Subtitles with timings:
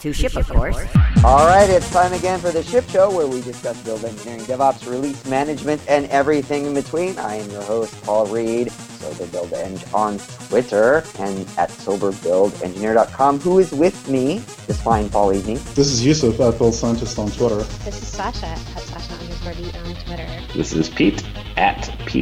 [0.00, 0.76] To ship, of course.
[1.24, 4.88] All right, it's time again for the Ship Show where we discuss build engineering, DevOps,
[4.88, 7.18] release management, and everything in between.
[7.18, 10.18] I am your host, Paul Reed, SoberBuildEng on
[10.48, 13.40] Twitter and at SoberBuildEngineer.com.
[13.40, 15.56] Who is with me this fine fall evening?
[15.74, 17.56] This is Yusuf at Build Scientist on Twitter.
[17.84, 20.28] This is Sasha at Sasha underscore D on Twitter.
[20.54, 21.27] This is Pete at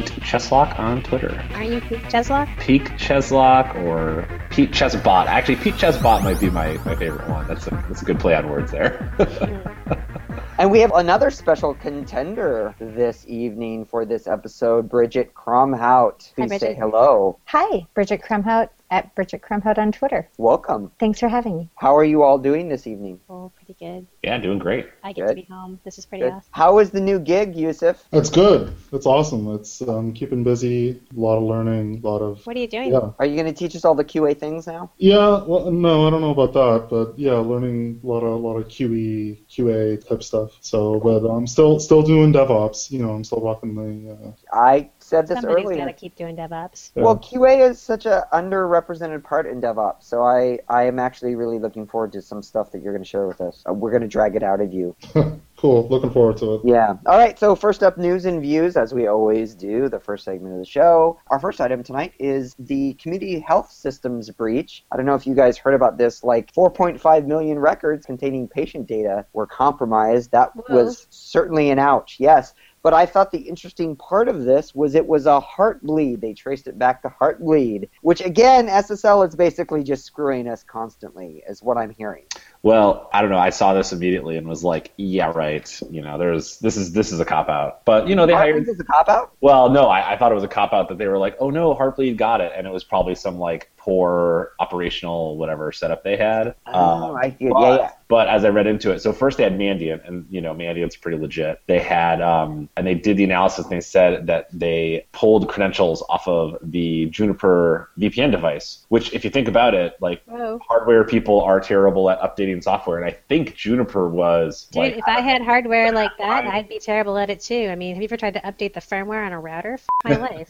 [0.01, 1.43] Pete Cheslock on Twitter.
[1.53, 2.59] Aren't you Pete Cheslock?
[2.59, 5.25] Pete Cheslock or Pete Chesbot.
[5.25, 7.47] Actually, Pete Chesbot might be my, my favorite one.
[7.47, 8.97] That's a, that's a good play on words there.
[9.17, 9.93] Hmm.
[10.59, 16.33] And we have another special contender this evening for this episode, Bridget Kromhout.
[16.33, 16.77] Please say Bridget.
[16.79, 17.37] hello.
[17.45, 20.29] Hi, Bridget Kromhout at Bridget Kromhout on Twitter.
[20.37, 20.91] Welcome.
[20.99, 21.69] Thanks for having me.
[21.75, 23.19] How are you all doing this evening?
[23.29, 24.07] Oh, pretty good.
[24.23, 24.87] yeah, doing great.
[25.03, 25.35] I get Good.
[25.37, 25.79] to be home.
[25.83, 26.33] This is pretty Good.
[26.33, 26.49] awesome.
[26.51, 28.03] How is the new gig, Yusuf?
[28.13, 28.73] It's good.
[28.93, 29.53] It's awesome.
[29.55, 31.01] It's um, keeping busy.
[31.15, 32.01] A lot of learning.
[32.03, 32.91] A lot of What are you doing?
[32.93, 33.11] yeah.
[33.19, 34.91] Are you going to teach us all the QA things now?
[34.97, 35.43] Yeah.
[35.43, 38.57] Well, no, I don't know about that, but yeah, learning a lot of a lot
[38.57, 40.51] of QE QA type stuff.
[40.61, 42.89] So, but I'm still still doing DevOps.
[42.91, 44.13] You know, I'm still rocking the.
[44.13, 45.77] Uh, I said this Somebody's earlier.
[45.77, 46.91] got to keep doing DevOps.
[46.93, 47.03] yeah.
[47.03, 51.59] Well, QA is such an underrepresented part in DevOps, so I, I am actually really
[51.59, 53.63] looking forward to some stuff that you're going to share with us.
[53.67, 54.95] Uh, we're going to drag it out of you.
[55.57, 55.87] cool.
[55.87, 56.61] Looking forward to it.
[56.65, 56.95] Yeah.
[57.05, 57.39] All right.
[57.39, 59.87] So first up, news and views, as we always do.
[59.87, 61.19] The first segment of the show.
[61.27, 64.83] Our first item tonight is the community health systems breach.
[64.91, 66.23] I don't know if you guys heard about this.
[66.23, 70.31] Like 4.5 million records containing patient data were compromised.
[70.31, 70.75] That Whoa.
[70.75, 72.17] was certainly an ouch.
[72.19, 72.53] Yes.
[72.87, 76.21] But I thought the interesting part of this was it was a Heartbleed.
[76.21, 81.43] They traced it back to Heartbleed, which again, SSL is basically just screwing us constantly,
[81.49, 82.23] is what I'm hearing.
[82.63, 83.37] Well, I don't know.
[83.37, 85.81] I saw this immediately and was like, yeah, right.
[85.89, 87.85] You know, there's this is this is a cop out.
[87.85, 88.65] But you know, they hired.
[88.65, 89.33] Heartbleed is a cop out.
[89.41, 91.49] Well, no, I, I thought it was a cop out that they were like, oh
[91.49, 96.17] no, Heartbleed got it, and it was probably some like poor operational whatever setup they
[96.17, 96.55] had.
[96.65, 97.91] Oh, Um, I yeah, but, yeah.
[98.09, 100.95] but as I read into it, so first they had Mandiant, and you know Mandiant's
[100.97, 101.61] pretty legit.
[101.67, 106.03] They had, um, and they did the analysis, and they said that they pulled credentials
[106.09, 108.85] off of the Juniper VPN device.
[108.89, 110.59] Which, if you think about it, like Whoa.
[110.67, 115.03] hardware people are terrible at updating software, and I think Juniper was Dude, like, if
[115.07, 117.67] I had hardware like that, I'd be terrible at it too.
[117.69, 119.73] I mean, have you ever tried to update the firmware on a router?
[119.73, 120.49] F- my life.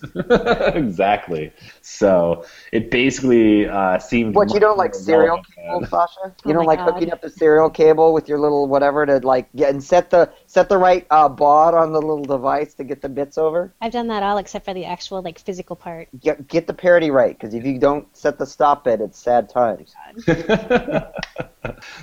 [0.75, 1.52] exactly.
[1.81, 4.36] So it basically uh, seemed.
[4.36, 6.19] What you don't like serial cable, than- Sasha?
[6.25, 6.94] Oh You don't like God.
[6.94, 10.31] hooking up the serial cable with your little whatever to like get and set the
[10.57, 13.72] set the right uh, baud on the little device to get the bits over.
[13.79, 16.09] I've done that all except for the actual like physical part.
[16.19, 19.50] Get get the parity right because if you don't set the stop bit, it's sad
[19.50, 19.94] times.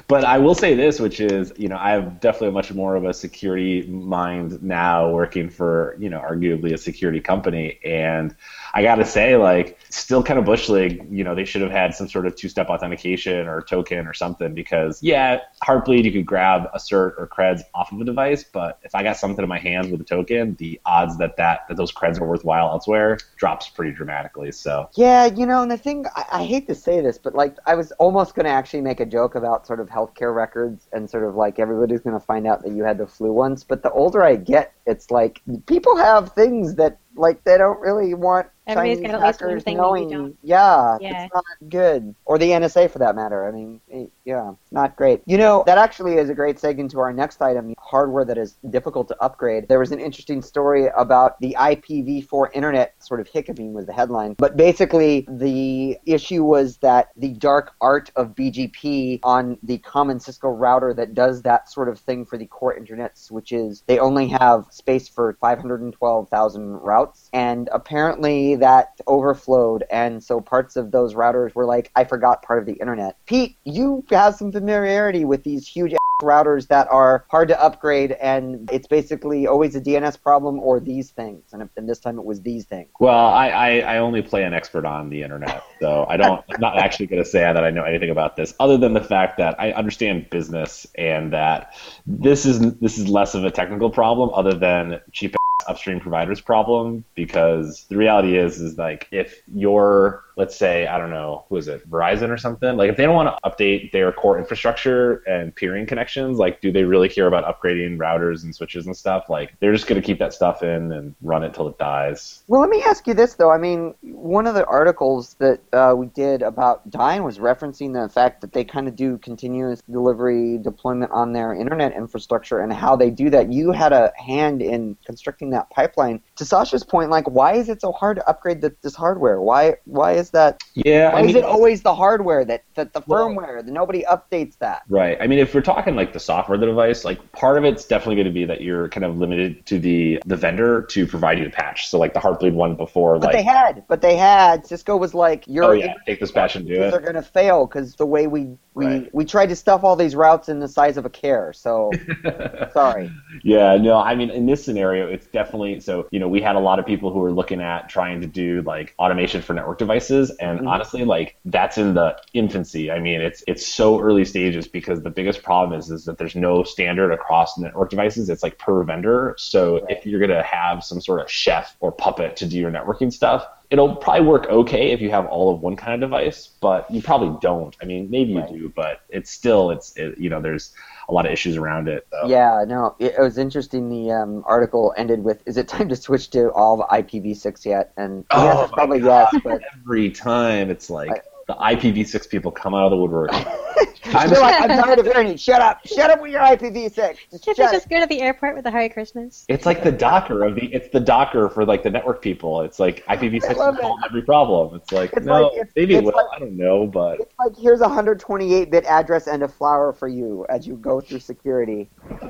[0.07, 3.05] but I will say this, which is, you know, I have definitely much more of
[3.05, 7.81] a security mind now working for, you know, arguably a security company.
[7.85, 8.37] And
[8.75, 11.71] I got to say, like, still kind of bush league, you know, they should have
[11.71, 16.11] had some sort of two step authentication or token or something because, yeah, Heartbleed, you
[16.11, 18.43] could grab a cert or creds off of a device.
[18.43, 21.69] But if I got something in my hand with a token, the odds that, that,
[21.69, 24.51] that those creds are worthwhile elsewhere drops pretty dramatically.
[24.51, 27.57] So, Yeah, you know, and the thing I, I hate to say this, but like
[27.67, 31.09] I was almost going to actually make a joke about sort of healthcare records and
[31.09, 33.63] sort of like everybody's going to find out that you had the flu once.
[33.63, 38.15] But the older I get, it's like people have things that like they don't really
[38.15, 40.39] want Everybody's Chinese got at least one hackers knowing.
[40.43, 41.25] Yeah, Yeah.
[41.25, 42.15] it's not good.
[42.25, 43.47] Or the NSA for that matter.
[43.47, 45.21] I mean, eh, yeah, not great.
[45.27, 48.55] You know, that actually is a great segue into our next item: hardware that is
[48.71, 49.69] difficult to upgrade.
[49.69, 54.35] There was an interesting story about the IPv4 internet sort of hiccuping was the headline,
[54.39, 60.49] but basically the issue was that the dark art of BGP on the common Cisco
[60.49, 64.67] router that does that sort of thing for the core internet switches, they only have
[64.71, 71.65] space for 512,000 routes, and apparently that overflowed, and so parts of those routers were
[71.65, 73.17] like, I forgot part of the internet.
[73.27, 78.71] Pete, you have some familiarity with these huge routers that are hard to upgrade, and
[78.73, 82.41] it's basically always a DNS problem or these things, and, and this time it was
[82.43, 82.89] these things.
[83.01, 86.45] Well, I, I, I only play an expert on the internet, so I don't.
[86.53, 89.03] I'm not actually going to say that I know anything about this, other than the
[89.03, 91.75] fact that I understand business and that
[92.07, 95.37] this is this is less of a technical problem, other than cheap
[95.67, 97.05] upstream providers problem.
[97.15, 101.69] Because the reality is, is like if you're let's say I don't know who is
[101.69, 105.55] it Verizon or something like if they don't want to update their core infrastructure and
[105.55, 109.55] peering connections like do they really care about upgrading routers and switches and stuff like
[109.61, 112.61] they're just going to keep that stuff in and run it till it dies Well,
[112.61, 113.51] let me ask you this though.
[113.51, 118.09] I mean, one of the articles that uh, we did about Dyn was referencing the
[118.09, 122.97] fact that they kind of do continuous delivery deployment on their internet infrastructure and how
[122.97, 123.53] they do that.
[123.53, 126.21] You had a hand in constructing that pipeline.
[126.37, 129.41] To Sasha's point, like, why is it so hard to upgrade the, this hardware?
[129.41, 130.61] Why why is that?
[130.75, 133.73] Yeah, Why I mean, is it always the hardware that, that the Well- firmware that
[133.73, 134.83] nobody updates that?
[134.89, 135.17] Right.
[135.21, 137.85] I mean, if we're talking like the software of the device, like part of it's
[137.85, 141.39] definitely going to be that you're kind of limited to the the vendor to provide
[141.39, 141.89] you the patch.
[141.89, 144.67] So like the Heartbleed one before, But like they had, but they had.
[144.67, 146.93] Cisco was like, "Your oh yeah, take this patch and do it.
[146.93, 149.15] are going to fail because the way we we Right.
[149.15, 151.91] we tried to stuff all these routes in the size of a care." So
[152.73, 153.11] sorry.
[153.43, 156.09] Yeah, no, I mean, in this scenario, it's definitely so.
[156.11, 158.63] You know, we had a lot of people who were looking at trying to do
[158.63, 160.67] like automation for network devices, and Mhm.
[160.67, 162.91] honestly, like that's in the infancy.
[162.91, 166.37] I mean, it's it's so early stages because the biggest problem is is that there's
[166.37, 168.31] no standard across network devices.
[168.31, 169.35] It's like per vendor.
[169.37, 169.99] So Right.
[169.99, 173.47] if you're gonna have some sort of chef or puppet to do your networking stuff,
[173.71, 177.03] it'll probably work okay if you have all of one kind of device, but you
[177.03, 177.77] probably don't.
[177.83, 178.49] I mean, maybe you Right.
[178.49, 180.73] do, but it's still it's it, you know there's
[181.09, 182.07] a lot of issues around it.
[182.27, 183.89] Yeah, no, it, it was interesting.
[183.89, 187.93] The um, article ended with, "Is it time to switch to all of IPv6 yet?"
[187.97, 189.29] And the Oh is probably God.
[189.33, 193.31] yes, but every time it's like I- the IPv6 people come out of the woodwork.
[194.07, 195.41] I'm like, I'm tired of hearing it.
[195.41, 195.87] Shut up!
[195.87, 196.95] Shut up with your IPv6.
[197.31, 199.45] Just Can't shut they just go to the airport with a Hare Krishnas?
[199.49, 200.67] It's like the Docker of the.
[200.75, 202.61] It's the Docker for like the network people.
[202.63, 204.75] It's like IPv6 love will solve every problem.
[204.77, 206.13] It's like It's no, like- it's- maybe it it's will.
[206.15, 210.09] like- I don't know, but It's like here's a 128-bit address and a flower for
[210.09, 211.89] you as you go through security.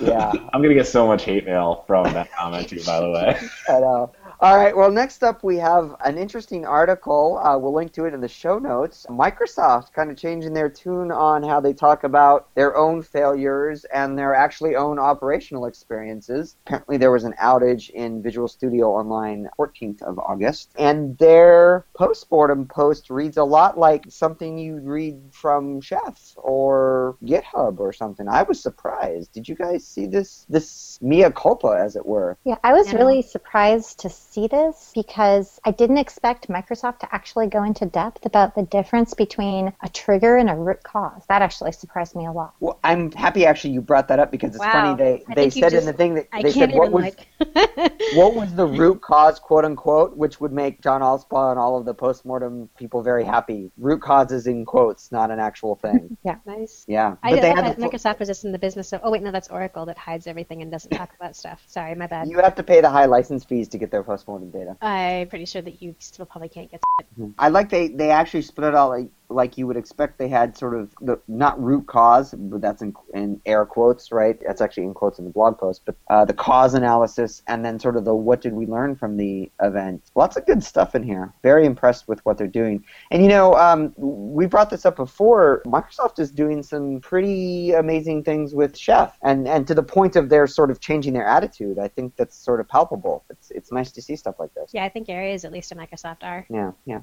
[0.00, 2.82] yeah, I'm gonna get so much hate mail from that comment too.
[2.84, 3.38] By the way,
[3.68, 4.12] I know.
[4.42, 4.76] All right.
[4.76, 7.38] Well, next up we have an interesting article.
[7.38, 9.06] Uh, we'll link to it in the show notes.
[9.08, 14.18] Microsoft kind of changing their tune on how they talk about their own failures and
[14.18, 16.56] their actually own operational experiences.
[16.66, 22.66] Apparently, there was an outage in Visual Studio Online 14th of August, and their postmortem
[22.66, 28.26] post reads a lot like something you'd read from Chef or GitHub or something.
[28.26, 29.30] I was surprised.
[29.32, 30.46] Did you guys see this?
[30.48, 32.36] This mea culpa, as it were.
[32.42, 32.98] Yeah, I was Yeah.
[32.98, 38.24] really surprised to see this because I didn't expect Microsoft to actually go into depth
[38.26, 41.24] about the difference between a trigger and a root cause.
[41.28, 42.54] That actually surprised me a lot.
[42.60, 44.72] Well, I'm happy actually you brought that up because it's Wow.
[44.72, 46.78] funny they I they think you said in the thing that I they can't said
[46.78, 47.28] what was like.
[48.14, 51.84] what was the root cause quote unquote which would make John Allspaw and all of
[51.84, 53.70] the postmortem people very happy.
[53.76, 56.16] Root causes in quotes, not an actual thing.
[56.24, 56.84] Yeah, nice.
[56.86, 59.00] Yeah, I but they thought had the, Microsoft was just in the business of.
[59.02, 61.62] Oh wait, no, that's Oracle that hides everything and doesn't talk about stuff.
[61.66, 62.28] Sorry, my bad.
[62.28, 64.04] you have to pay the high license fees to get their
[64.52, 64.76] data.
[64.80, 66.82] I'm pretty sure that you still probably can't get.
[67.00, 67.06] It
[67.38, 70.18] I like they they actually split it out like like you would expect.
[70.18, 74.38] They had sort of the not root cause, but that's in, in air quotes, right?
[74.46, 75.82] That's actually in quotes in the blog post.
[75.84, 79.16] But uh, the cause analysis and then sort of the what did we learn from
[79.16, 80.02] the event.
[80.14, 81.32] Lots of good stuff in here.
[81.42, 82.84] Very impressed with what they're doing.
[83.10, 85.62] And you know, um, we brought this up before.
[85.66, 90.28] Microsoft is doing some pretty amazing things with Chef, and and to the point of
[90.28, 91.78] their sort of changing their attitude.
[91.78, 93.24] I think that's sort of palpable.
[93.30, 94.70] It's it's nice to see stuff like this.
[94.72, 96.46] Yeah, I think areas at least in Microsoft are.
[96.50, 97.00] Yeah, yeah.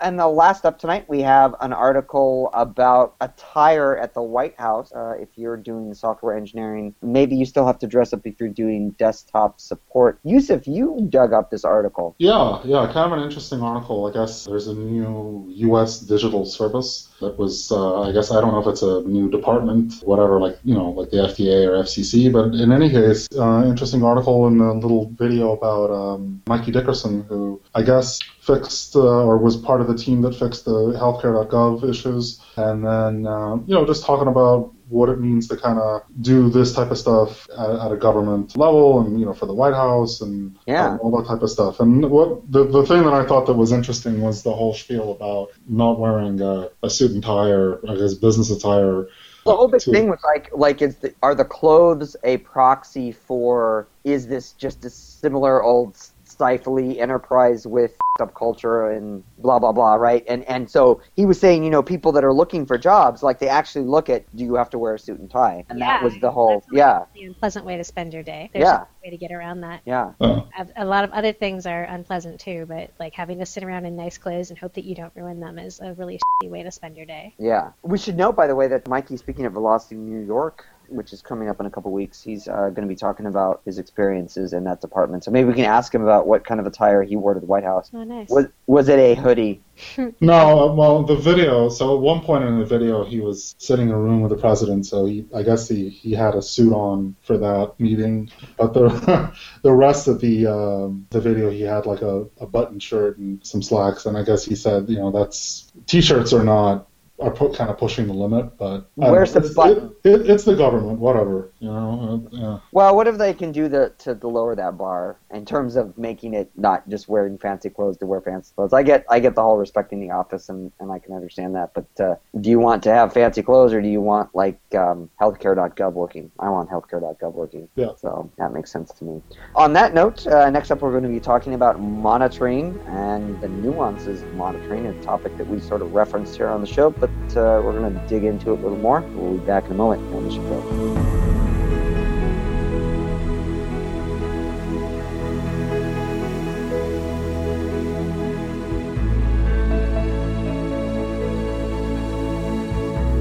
[0.00, 4.92] And the last up tonight, we have an article about attire at the White House.
[4.92, 8.48] Uh, if you're doing software engineering, maybe you still have to dress up if you're
[8.48, 10.18] doing desktop support.
[10.24, 12.14] Yusuf, you dug up this article.
[12.18, 14.06] Yeah, yeah, kind of an interesting article.
[14.06, 16.00] I guess there's a new U.S.
[16.00, 19.94] digital service that was, uh, I guess, I don't know if it's a new department,
[20.02, 24.02] whatever, like, you know, like the FDA or FCC, but in any case, uh, interesting
[24.02, 29.38] article and a little video about um, Mikey Dickerson, who I guess fixed uh, or
[29.38, 33.84] was part of the team that fixed the healthcare.gov issues, and then, uh, you know,
[33.86, 37.70] just talking about what it means to kind of do this type of stuff at,
[37.70, 40.88] at a government level and you know for the White House and Yeah.
[40.92, 41.80] um, all that type of stuff.
[41.80, 45.12] And what the, the thing that I thought that was interesting was the whole spiel
[45.12, 49.08] about not wearing a, a suit and tie or I guess business attire.
[49.44, 53.88] The whole big thing was like, like, is the, are the clothes a proxy for?
[54.04, 55.96] Is this just a similar old
[56.42, 60.24] stifly enterprise with up culture and blah blah blah, right?
[60.28, 63.38] And and so he was saying, you know, people that are looking for jobs, like
[63.40, 65.64] they actually look at, do you have to wear a suit and tie?
[65.68, 68.50] And that was the whole, That's yeah, The unpleasant way to spend your day.
[68.52, 68.82] There's Yeah.
[68.82, 69.82] a way to get around that.
[69.84, 70.12] yeah.
[70.20, 70.44] A-
[70.76, 73.94] A lot of other things are unpleasant too, but like having to sit around in
[73.96, 76.70] nice clothes and hope that you don't ruin them is a really shitty way to
[76.72, 77.34] spend your day.
[77.38, 77.70] Yeah.
[77.82, 81.22] We should note, by the way, that Mikey, speaking of Velocity New York, which is
[81.22, 84.52] coming up in a couple weeks, he's uh, going to be talking about his experiences
[84.52, 85.24] in that department.
[85.24, 87.46] So maybe we can ask him about what kind of attire he wore to the
[87.46, 87.90] White House.
[87.92, 88.28] Oh, nice.
[88.28, 89.62] Was was it a hoodie?
[90.20, 91.68] no, uh, well, the video.
[91.68, 94.36] So at one point in the video, he was sitting in a room with the
[94.36, 94.86] president.
[94.86, 98.30] So he, I guess he, he had a suit on for that meeting.
[98.56, 102.78] But the the rest of the um, the video, he had like a, a button
[102.78, 104.06] shirt and some slacks.
[104.06, 106.88] And I guess he said, you know, that's t-shirts are not
[107.20, 108.56] are put, kind of pushing the limit.
[108.58, 109.94] But Where's know, the it's, button?
[110.04, 111.52] It, it, it's the government, whatever.
[111.58, 112.28] You know.
[112.32, 112.58] Uh, yeah.
[112.72, 115.96] Well, what if they can do the to, to lower that bar in terms of
[115.98, 118.72] making it not just wearing fancy clothes to wear fancy clothes?
[118.72, 121.74] I get I get the whole respecting the office and, and I can understand that,
[121.74, 125.10] but uh, do you want to have fancy clothes or do you want like um,
[125.20, 126.30] healthcare.gov looking?
[126.38, 127.68] I want healthcare.gov looking.
[127.74, 127.90] Yeah.
[127.96, 129.22] So that makes sense to me.
[129.54, 133.48] On that note, uh, next up we're going to be talking about monitoring and the
[133.48, 137.07] nuances of monitoring, a topic that we sort of referenced here on the show, but
[137.36, 139.00] uh, we're going to dig into it a little more.
[139.00, 141.18] We'll be back in a moment on the show.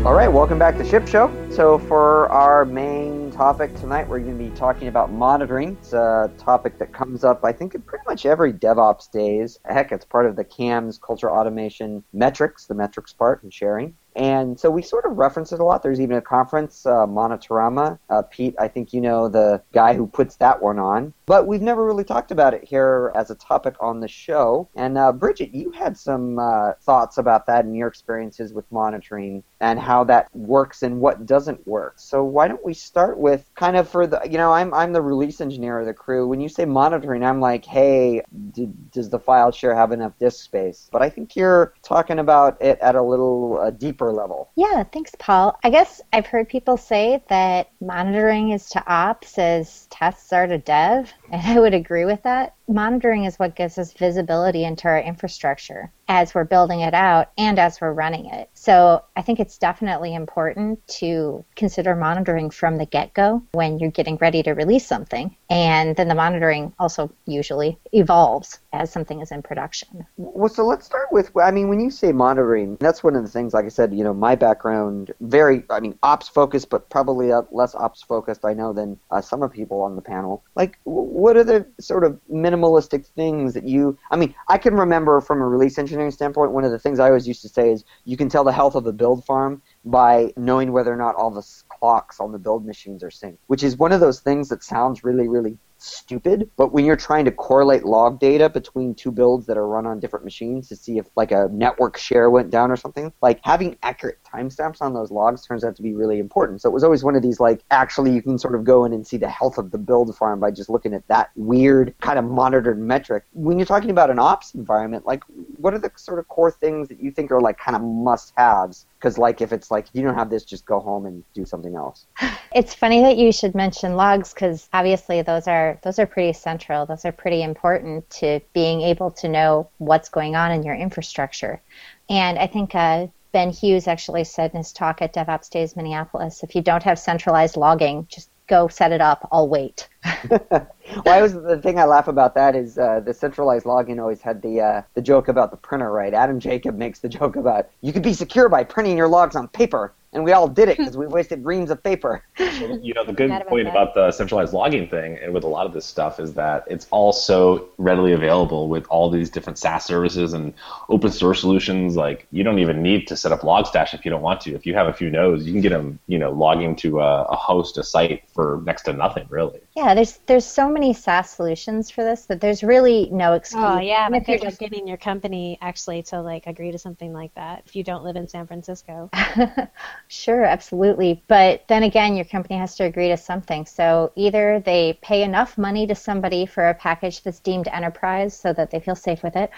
[0.06, 1.32] All right, welcome back to Ship Show.
[1.52, 5.78] So, for our main topic tonight, we're going to be talking about monitoring.
[5.80, 9.60] It's a topic that comes up, I think, in pretty much every DevOps days.
[9.64, 13.96] Heck, it's part of the CAMS culture automation metrics, the metrics part and sharing.
[14.18, 15.84] And so we sort of reference it a lot.
[15.84, 18.00] There's even a conference, uh, Monitorama.
[18.10, 21.14] Uh, Pete, I think you know the guy who puts that one on.
[21.28, 24.70] But we've never really talked about it here as a topic on the show.
[24.76, 29.44] And uh, Bridget, you had some uh, thoughts about that and your experiences with monitoring
[29.60, 31.96] and how that works and what doesn't work.
[31.98, 35.02] So why don't we start with kind of for the, you know, I'm, I'm the
[35.02, 36.28] release engineer of the crew.
[36.28, 38.22] When you say monitoring, I'm like, hey,
[38.52, 40.90] did, does the file share have enough disk space?
[40.92, 43.72] But I think you're talking about it at a little uh,
[44.08, 44.50] deeper level.
[44.56, 45.58] Yeah, thanks, Paul.
[45.64, 50.58] I guess I've heard people say that monitoring is to ops as tests are to
[50.58, 52.54] dev, and I would agree with that.
[52.70, 57.60] Monitoring is what gives us visibility into our infrastructure as we're building it out and
[57.60, 58.50] as we're running it.
[58.54, 63.92] So I think it's definitely important to consider monitoring from the get go when you're
[63.92, 65.36] getting ready to release something.
[65.50, 70.06] And then the monitoring also usually evolves as something is in production.
[70.18, 71.32] Well, so let's start with.
[71.38, 73.54] I mean, when you say monitoring, that's one of the things.
[73.54, 75.64] Like I said, you know, my background very.
[75.70, 78.44] I mean, ops focused, but probably less ops focused.
[78.44, 80.44] I know than uh, some of people on the panel.
[80.56, 82.20] Like, what are the sort of
[82.58, 83.98] minimalistic things that you?
[84.12, 86.52] I mean, I can remember from a release engineering standpoint.
[86.52, 88.76] One of the things I always used to say is, you can tell the health
[88.76, 92.66] of a build farm by knowing whether or not all the clocks on the build
[92.66, 93.38] machines are synced.
[93.48, 97.26] Which is one of those things that sounds really, really stupid, but when you're trying
[97.26, 100.98] to correlate log data between two builds that are run on different machines to see
[100.98, 105.12] if like a network share went down or something, like having accurate timestamps on those
[105.12, 106.62] logs turns out to be really important.
[106.62, 108.94] So it was always one of these like actually you can sort of go in
[108.94, 112.20] and see the health of the build farm by just looking at that weird kind
[112.20, 113.24] of monitored metric.
[113.34, 115.24] When you're talking about an ops environment, like
[115.58, 118.34] what are the sort of core things that you think are like kind of must
[118.38, 118.86] haves?
[119.00, 121.76] Because like if it's like you don't have this, just go home and do something
[121.76, 122.06] else.
[122.54, 126.86] It's funny that you should mention logs because obviously those are those are pretty central.
[126.86, 131.62] Those are pretty important to being able to know what's going on in your infrastructure.
[132.10, 136.42] And I think uh, Ben Hughes actually said in his talk at DevOps Days Minneapolis,
[136.42, 139.28] if you don't have centralized logging, just go set it up.
[139.32, 139.88] I'll wait.
[140.30, 140.68] well,
[141.06, 144.42] I was the thing I laugh about that is uh, the centralized login always had
[144.42, 146.14] the uh, the joke about the printer, right?
[146.14, 149.48] Adam Jacob makes the joke about you could be secure by printing your logs on
[149.48, 152.24] paper, and we all did it because we wasted reams of paper.
[152.40, 153.72] you know the good about point that.
[153.72, 156.88] about the centralized logging thing and with a lot of this stuff is that it's
[156.92, 160.54] all so readily available with all these different SaaS services and
[160.90, 161.96] open source solutions.
[161.96, 164.54] Like you don't even need to set up Logstash if you don't want to.
[164.54, 167.24] If you have a few nodes, you can get them, you know, logging to a,
[167.24, 169.62] a host, a site for next to nothing, really.
[169.78, 173.64] Yeah, there's there's so many SaaS solutions for this that there's really no oh, excuse.
[173.64, 177.14] Oh yeah, but if you're just getting your company actually to like agree to something
[177.14, 179.12] like that if you don't live in San Francisco.
[180.08, 181.22] Sure, absolutely.
[181.28, 183.68] But then again, your company has to agree to something.
[183.68, 188.54] So either they pay enough money to somebody for a package that's deemed enterprise so
[188.54, 189.52] that they feel safe with it,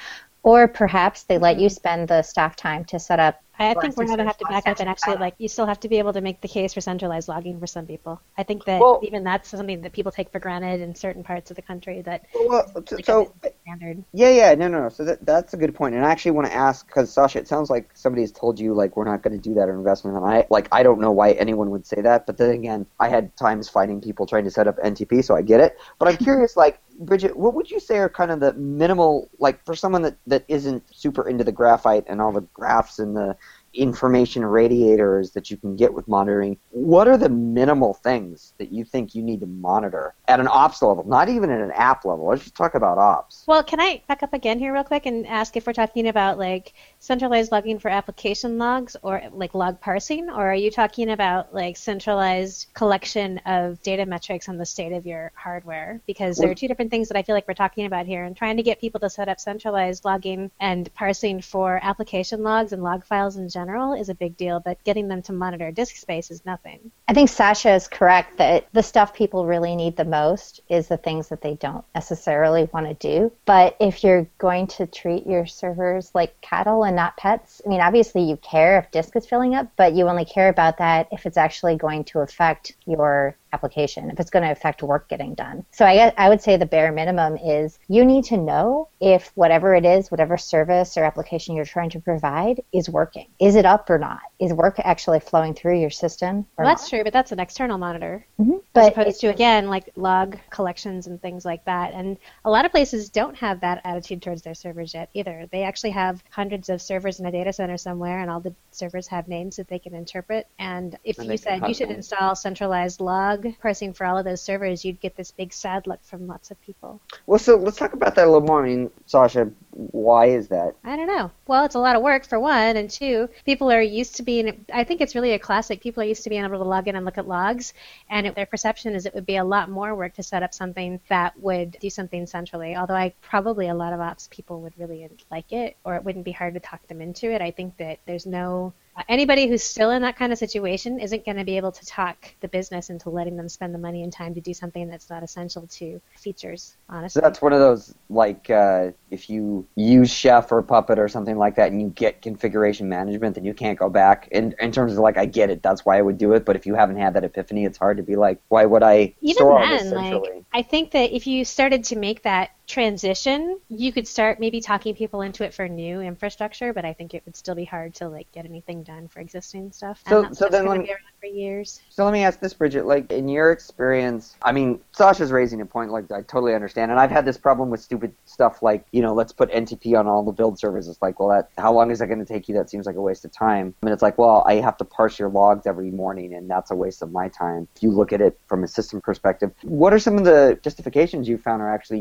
[0.44, 1.76] or perhaps they let you mm-hmm.
[1.76, 3.42] spend the staff time to set up.
[3.60, 5.80] I think we're going to have to back up and actually like you still have
[5.82, 8.22] to be able to make the case for centralized logging for some people.
[8.38, 11.52] I think that Well- even that's something that people take for granted in certain parts
[11.52, 14.04] of the country that Well, so, like so standard.
[14.14, 14.90] yeah, yeah, no, no, no.
[14.90, 15.96] So that, that's a good point.
[15.96, 18.74] and I actually want to ask because Sasha, it sounds like somebody has told you
[18.74, 21.32] like we're not going to do that investment, and I like I don't know why
[21.34, 24.68] anyone would say that, but then again, I had times fighting people trying to set
[24.68, 25.78] up NTP, so I get it.
[25.98, 29.64] But I'm curious, like Bridget, what would you say are kind of the minimal, like
[29.66, 33.36] for someone that that isn't super into the graphite and all the graphs and the
[33.74, 38.84] information radiators that you can get with monitoring, what are the minimal things that you
[38.84, 42.28] think you need to monitor at an ops level, not even at an app level?
[42.28, 43.44] Let's just talk about ops.
[43.48, 46.38] Well, can I back up again here real quick and ask if we're talking about
[46.40, 51.54] like centralized logging for application logs or like log parsing, or are you talking about
[51.54, 56.02] like centralized collection of data metrics on the state of your hardware?
[56.08, 58.36] Because there are two different things that I feel like we're talking about here, and
[58.36, 62.84] trying to get people to set up centralized logging and parsing for application logs and
[62.84, 65.98] log files in general general is a big deal, but getting them to monitor disk
[65.98, 66.92] space is nothing.
[67.10, 70.96] I think Sasha is correct that the stuff people really need the most is the
[70.96, 73.34] things that they don't necessarily want to do.
[73.46, 77.82] But if you're going to treat your servers like cattle and not pets, I mean,
[77.82, 81.26] obviously you care if disk is filling up, but you only care about that if
[81.26, 85.66] it's actually going to affect your application, if it's going to affect work getting done.
[85.72, 89.32] So I, guess, I would say the bare minimum is you need to know if
[89.36, 93.28] whatever it is, whatever service or application you're trying to provide is working.
[93.40, 94.22] Is it up or not?
[94.40, 96.46] Is work actually flowing through your system?
[96.58, 96.90] Well, that's not?
[96.90, 98.26] true, but that's an external monitor.
[98.40, 98.58] Mm-hmm.
[98.74, 101.94] But as opposed to again like log collections and things like that.
[101.94, 105.48] And a lot of places don't have that attitude towards their servers yet either.
[105.52, 109.08] They actually have hundreds of servers in a data center somewhere, and all the servers
[109.08, 110.48] have names that they can interpret.
[110.58, 114.42] And if and you said you should install centralized log parsing for all of those
[114.42, 117.02] servers, you'd get this big sad look from lots of people.
[117.26, 118.66] Well, so let's talk about that a little more.
[118.66, 119.52] I mean, Sasha,
[119.92, 120.76] why is that?
[120.84, 121.32] I don't know.
[121.48, 124.66] Well, it's a lot of work for one, and two, people are used to being.
[124.74, 125.82] I think it's really a classic.
[125.82, 127.74] People are used to being able to log in and look at logs,
[128.10, 130.54] and it, their perception is it would be a lot more work to set up
[130.54, 132.76] something that would do something centrally.
[132.76, 136.26] Although I probably a lot of ops people would really like it, or it wouldn't
[136.26, 137.42] be hard to talk them into it.
[137.42, 138.74] I think that there's no
[139.08, 142.34] anybody who's still in that kind of situation isn't going to be able to talk
[142.42, 145.24] the business into letting them spend the money and time to do something that's not
[145.24, 146.76] essential to features.
[146.90, 151.08] Honestly, so that's one of those like uh, if you use Chef or Puppet or
[151.08, 154.28] something like that, and you get configuration management, then you can't go back.
[154.32, 156.46] In in terms of like, I get it, that's why I would do it.
[156.46, 159.16] But if you haven't had that epiphany, it's hard to be like, why would I
[159.22, 160.30] Even store then, all this centrally?
[160.34, 164.62] Like, I think that if you started to make that transition, you could start maybe
[164.62, 167.96] talking people into it for new infrastructure, but I think it would still be hard
[167.96, 170.04] to like get anything done for existing stuff.
[170.08, 171.82] So, and so then let around for years.
[171.90, 172.86] So let me ask this, Bridget.
[172.86, 175.92] Like in your experience, I mean, Sasha's raising a point.
[175.92, 178.62] Like I totally understand, and I've had this problem with stupid stuff.
[178.62, 180.88] Like you know, let's put NTP on all the build servers.
[180.88, 182.56] It's like, well, that how long is that going to take you?
[182.56, 183.74] That seems like a waste of time.
[183.82, 186.70] I mean, it's like, well, I have to parse your logs every morning, and that's
[186.70, 187.68] a waste of my time.
[187.76, 191.28] If you look at it from a system perspective, what are some of the justifications
[191.28, 192.00] you found are actually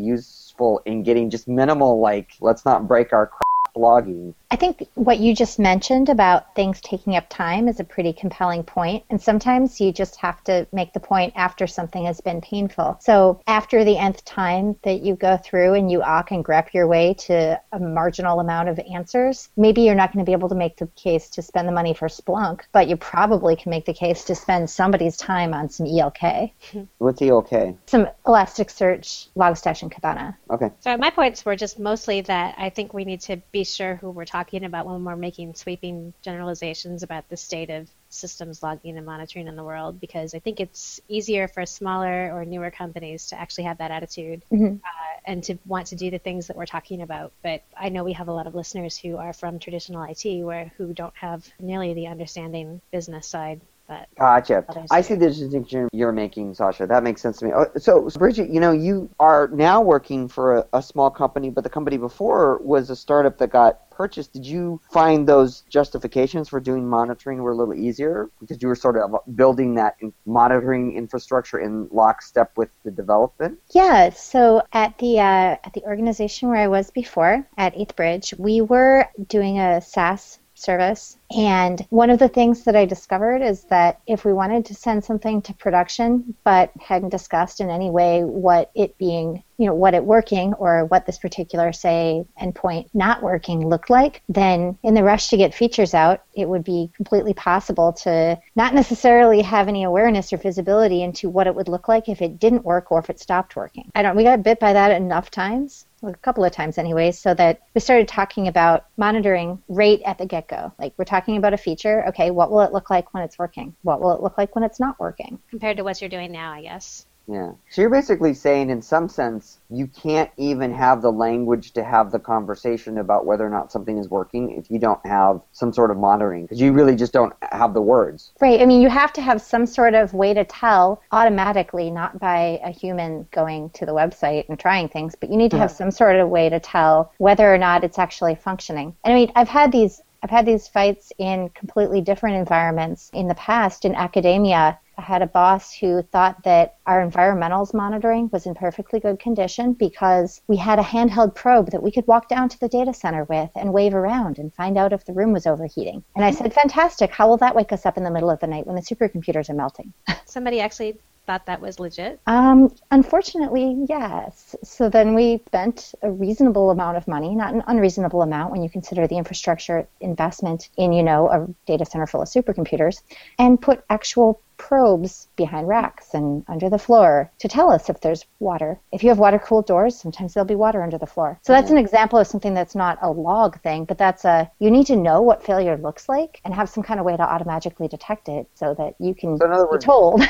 [0.84, 3.30] in getting just minimal, like, let's not break our
[3.76, 8.14] blogging I think what you just mentioned about things taking up time is a pretty
[8.14, 8.78] compelling point.
[8.78, 12.96] point, and sometimes you just have to make the point after something has been painful.
[13.00, 16.86] So after the nth time that you go through and you awk and grep your
[16.86, 20.54] way to a marginal amount of answers, maybe you're not going to be able to
[20.54, 23.92] make the case to spend the money for Splunk, but you probably can make the
[23.92, 26.52] case to spend somebody's time on some ELK.
[26.98, 27.76] What's ELK?
[27.86, 30.36] Some Elasticsearch, Logstash, and Kibana.
[30.50, 30.70] Okay.
[30.80, 34.10] So my points were just mostly that I think we need to be sure who
[34.10, 38.96] we're talking talking about when we're making sweeping generalizations about the state of systems logging
[38.96, 43.26] and monitoring in the world because I think it's easier for smaller or newer companies
[43.30, 44.76] to actually have that attitude mm-hmm.
[44.76, 47.32] uh, and to want to do the things that we're talking about.
[47.42, 50.70] But I know we have a lot of listeners who are from traditional IT where
[50.78, 54.64] who don't have nearly the understanding business side but gotcha.
[54.90, 56.86] I see the distinction you're making, Sasha.
[56.86, 57.52] That makes sense to me.
[57.54, 61.64] Oh, so, Bridget, you know, you are now working for a, a, small company, but
[61.64, 64.34] the company before was a startup that got purchased.
[64.34, 68.76] Did you find those justifications for doing monitoring were a little easier because you were
[68.76, 69.96] sort of building that
[70.26, 73.58] monitoring infrastructure in lockstep with the development?
[73.70, 74.10] Yeah.
[74.10, 78.60] So at the uh, at the organization where I was before at Eighth Bridge, we
[78.60, 81.16] were doing a SaaS service.
[81.36, 85.04] And one of the things that I discovered is that if we wanted to send
[85.04, 89.94] something to production but hadn't discussed in any way what it being, you know, what
[89.94, 95.04] it working or what this particular, say, endpoint not working looked like, then in the
[95.04, 99.84] rush to get features out, it would be completely possible to not necessarily have any
[99.84, 103.10] awareness or visibility into what it would look like if it didn't work or if
[103.10, 103.90] it stopped working.
[103.94, 107.34] I don't, we got bit by that enough times a couple of times anyway, so
[107.34, 110.72] that we started talking about monitoring right at the get go.
[110.78, 113.74] Like we're talking about a feature, okay, what will it look like when it's working?
[113.82, 115.38] What will it look like when it's not working?
[115.50, 117.06] Compared to what you're doing now, I guess.
[117.30, 117.52] Yeah.
[117.70, 122.10] So you're basically saying, in some sense, you can't even have the language to have
[122.10, 125.90] the conversation about whether or not something is working if you don't have some sort
[125.90, 128.32] of monitoring, because you really just don't have the words.
[128.40, 128.62] Right.
[128.62, 132.60] I mean, you have to have some sort of way to tell automatically, not by
[132.64, 135.90] a human going to the website and trying things, but you need to have some
[135.90, 138.96] sort of way to tell whether or not it's actually functioning.
[139.04, 143.28] And I mean, I've had these I've had these fights in completely different environments in
[143.28, 143.84] the past.
[143.84, 148.98] In academia, I had a boss who thought that our environmentals monitoring was in perfectly
[148.98, 152.68] good condition because we had a handheld probe that we could walk down to the
[152.68, 156.02] data center with and wave around and find out if the room was overheating.
[156.16, 157.12] And I said, fantastic.
[157.12, 159.48] How will that wake us up in the middle of the night when the supercomputers
[159.48, 159.92] are melting?
[160.24, 162.20] Somebody actually thought that was legit?
[162.26, 164.56] Um, unfortunately, yes.
[164.64, 168.70] So then we spent a reasonable amount of money, not an unreasonable amount when you
[168.70, 173.02] consider the infrastructure investment in, you know, a data center full of supercomputers,
[173.38, 178.26] and put actual probes behind racks and under the floor to tell us if there's
[178.40, 178.78] water.
[178.92, 181.38] If you have water cooled doors, sometimes there'll be water under the floor.
[181.42, 181.78] So that's mm-hmm.
[181.78, 184.96] an example of something that's not a log thing, but that's a you need to
[184.96, 188.48] know what failure looks like and have some kind of way to automatically detect it
[188.54, 190.22] so that you can So in other be words- told.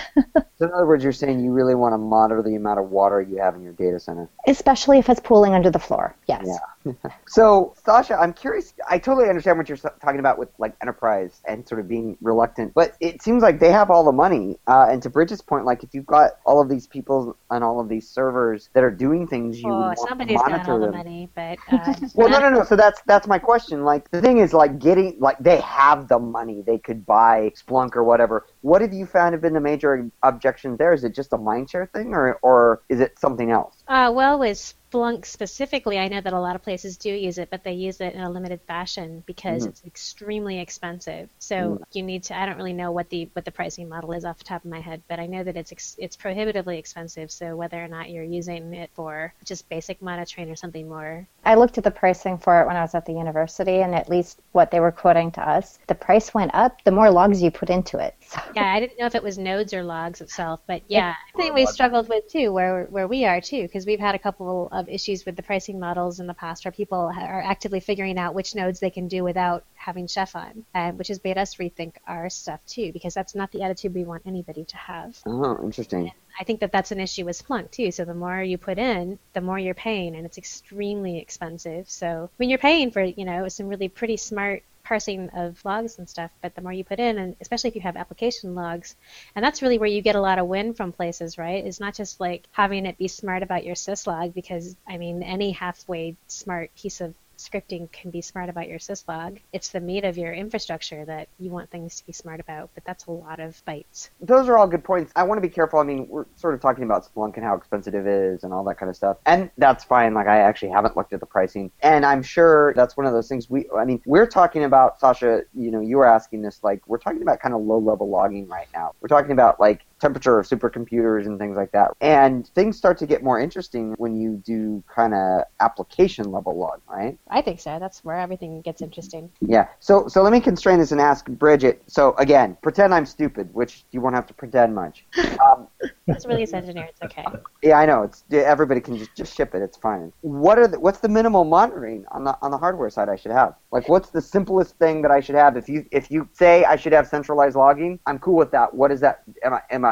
[0.58, 3.22] So in other words, you're saying you really want to monitor the amount of water
[3.22, 4.28] you have in your data center.
[4.44, 6.16] Especially if it's pooling under the floor.
[6.26, 6.46] Yes.
[6.48, 6.58] Yeah.
[7.28, 8.74] So, Sasha, I'm curious.
[8.88, 12.74] I totally understand what you're talking about with like enterprise and sort of being reluctant,
[12.74, 14.58] but it seems like they have all the money.
[14.66, 17.80] Uh, and to Bridget's point, like if you've got all of these people on all
[17.80, 20.80] of these servers that are doing things, you Oh, want to somebody's got monitor all
[20.80, 22.64] the money, but uh, Well, no, no, no.
[22.64, 23.84] So that's that's my question.
[23.84, 27.96] Like the thing is, like getting like they have the money, they could buy Splunk
[27.96, 28.46] or whatever.
[28.62, 30.92] What have you found have been the major objections there?
[30.94, 33.77] Is it just a mindshare thing, or or is it something else?
[33.88, 37.50] Uh, well, with Splunk specifically, I know that a lot of places do use it,
[37.50, 39.68] but they use it in a limited fashion because Mhm.
[39.68, 41.28] it's extremely expensive.
[41.38, 42.38] So you need to.
[42.38, 44.70] I don't really know what the what the pricing model is off the top of
[44.70, 47.30] my head, but I know that it's ex, it's prohibitively expensive.
[47.32, 51.56] So whether or not you're using it for just basic monitoring or something more, I
[51.56, 54.40] looked at the pricing for it when I was at the university, and at least
[54.52, 57.70] what they were quoting to us, the price went up the more logs you put
[57.70, 58.14] into it.
[58.28, 61.32] So, yeah, I didn't know if it was nodes or logs itself, but yeah, I
[61.36, 64.68] think we struggled with too, where where we are too, because we've had a couple
[64.72, 68.34] of issues with the pricing models in the past, where people are actively figuring out
[68.34, 71.92] which nodes they can do without having Chef on, uh, which has made us rethink
[72.04, 75.16] our stuff too, because that's not the attitude we want anybody to have.
[75.24, 76.10] Oh, interesting.
[76.40, 77.92] I think that that's an issue with Splunk too.
[77.92, 81.88] So the more you put in, the more you're paying, and it's extremely expensive.
[81.88, 85.98] So I mean, you're paying for you know some really pretty smart parsing of logs
[85.98, 88.96] and stuff, but the more you put in, and especially if you have application logs,
[89.34, 91.64] and that's really where you get a lot of win from places, right?
[91.66, 95.50] It's not just like having it be smart about your syslog, because I mean, any
[95.50, 99.38] halfway smart piece of scripting can be smart about your syslog.
[99.52, 102.84] It's the meat of your infrastructure that you want things to be smart about, but
[102.84, 104.10] that's a lot of bytes.
[104.20, 105.12] Those are all good points.
[105.16, 105.78] I want to be careful.
[105.78, 108.64] I mean, we're sort of talking about Splunk and how expensive it is and all
[108.64, 109.18] that kind of stuff.
[109.24, 110.14] And that's fine.
[110.14, 111.70] Like, I actually haven't looked at the pricing.
[111.82, 115.42] And I'm sure that's one of those things we, I mean, we're talking about, Sasha,
[115.54, 118.48] you know, you were asking this, like, we're talking about kind of low level logging
[118.48, 118.94] right now.
[119.00, 121.92] We're talking about, like, temperature of supercomputers and things like that.
[122.00, 126.80] And things start to get more interesting when you do kind of application level log,
[126.88, 127.18] right?
[127.28, 127.78] I think so.
[127.78, 129.30] That's where everything gets interesting.
[129.40, 129.68] Yeah.
[129.80, 131.82] So so let me constrain this and ask Bridget.
[131.86, 135.04] So again, pretend I'm stupid, which you won't have to pretend much.
[135.38, 135.68] Um,
[136.08, 137.24] As a release engineer, it's okay.
[137.62, 138.02] yeah, I know.
[138.02, 139.62] It's everybody can just, just ship it.
[139.62, 140.12] It's fine.
[140.22, 143.32] What are the, what's the minimal monitoring on the on the hardware side I should
[143.32, 143.54] have?
[143.70, 145.56] Like, what's the simplest thing that I should have?
[145.56, 148.72] If you if you say I should have centralized logging, I'm cool with that.
[148.74, 149.22] What is that?
[149.42, 149.87] Am I am I?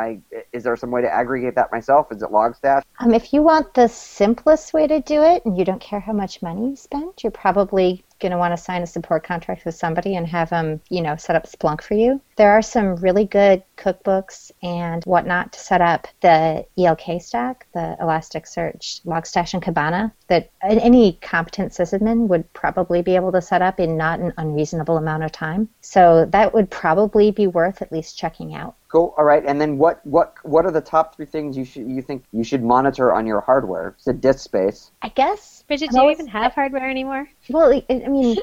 [0.52, 2.10] Is there some way to aggregate that myself?
[2.10, 2.82] Is it Logstash?
[2.98, 6.12] um, if you want the simplest way to do it and you don't care how
[6.12, 9.74] much money you spend, you're probably going to want to sign a support contract with
[9.74, 12.20] somebody and have them, you know, set up Splunk for you.
[12.36, 17.96] There are some really good cookbooks and whatnot to set up the ELK stack, the
[18.00, 23.78] Elasticsearch, Logstash, and Kibana that any competent sysadmin would probably be able to set up
[23.78, 25.68] in not an unreasonable amount of time.
[25.80, 28.76] So that would probably be worth at least checking out.
[28.88, 29.14] Cool.
[29.18, 29.44] All right.
[29.44, 32.44] And then what what what are the top three things you should you think you
[32.44, 33.88] should monitor on your hardware?
[33.96, 34.92] It's the disk space.
[35.02, 35.64] I guess.
[35.66, 37.28] Bridget, I'm do you even have hardware anymore?
[37.50, 38.36] Well, I I mean,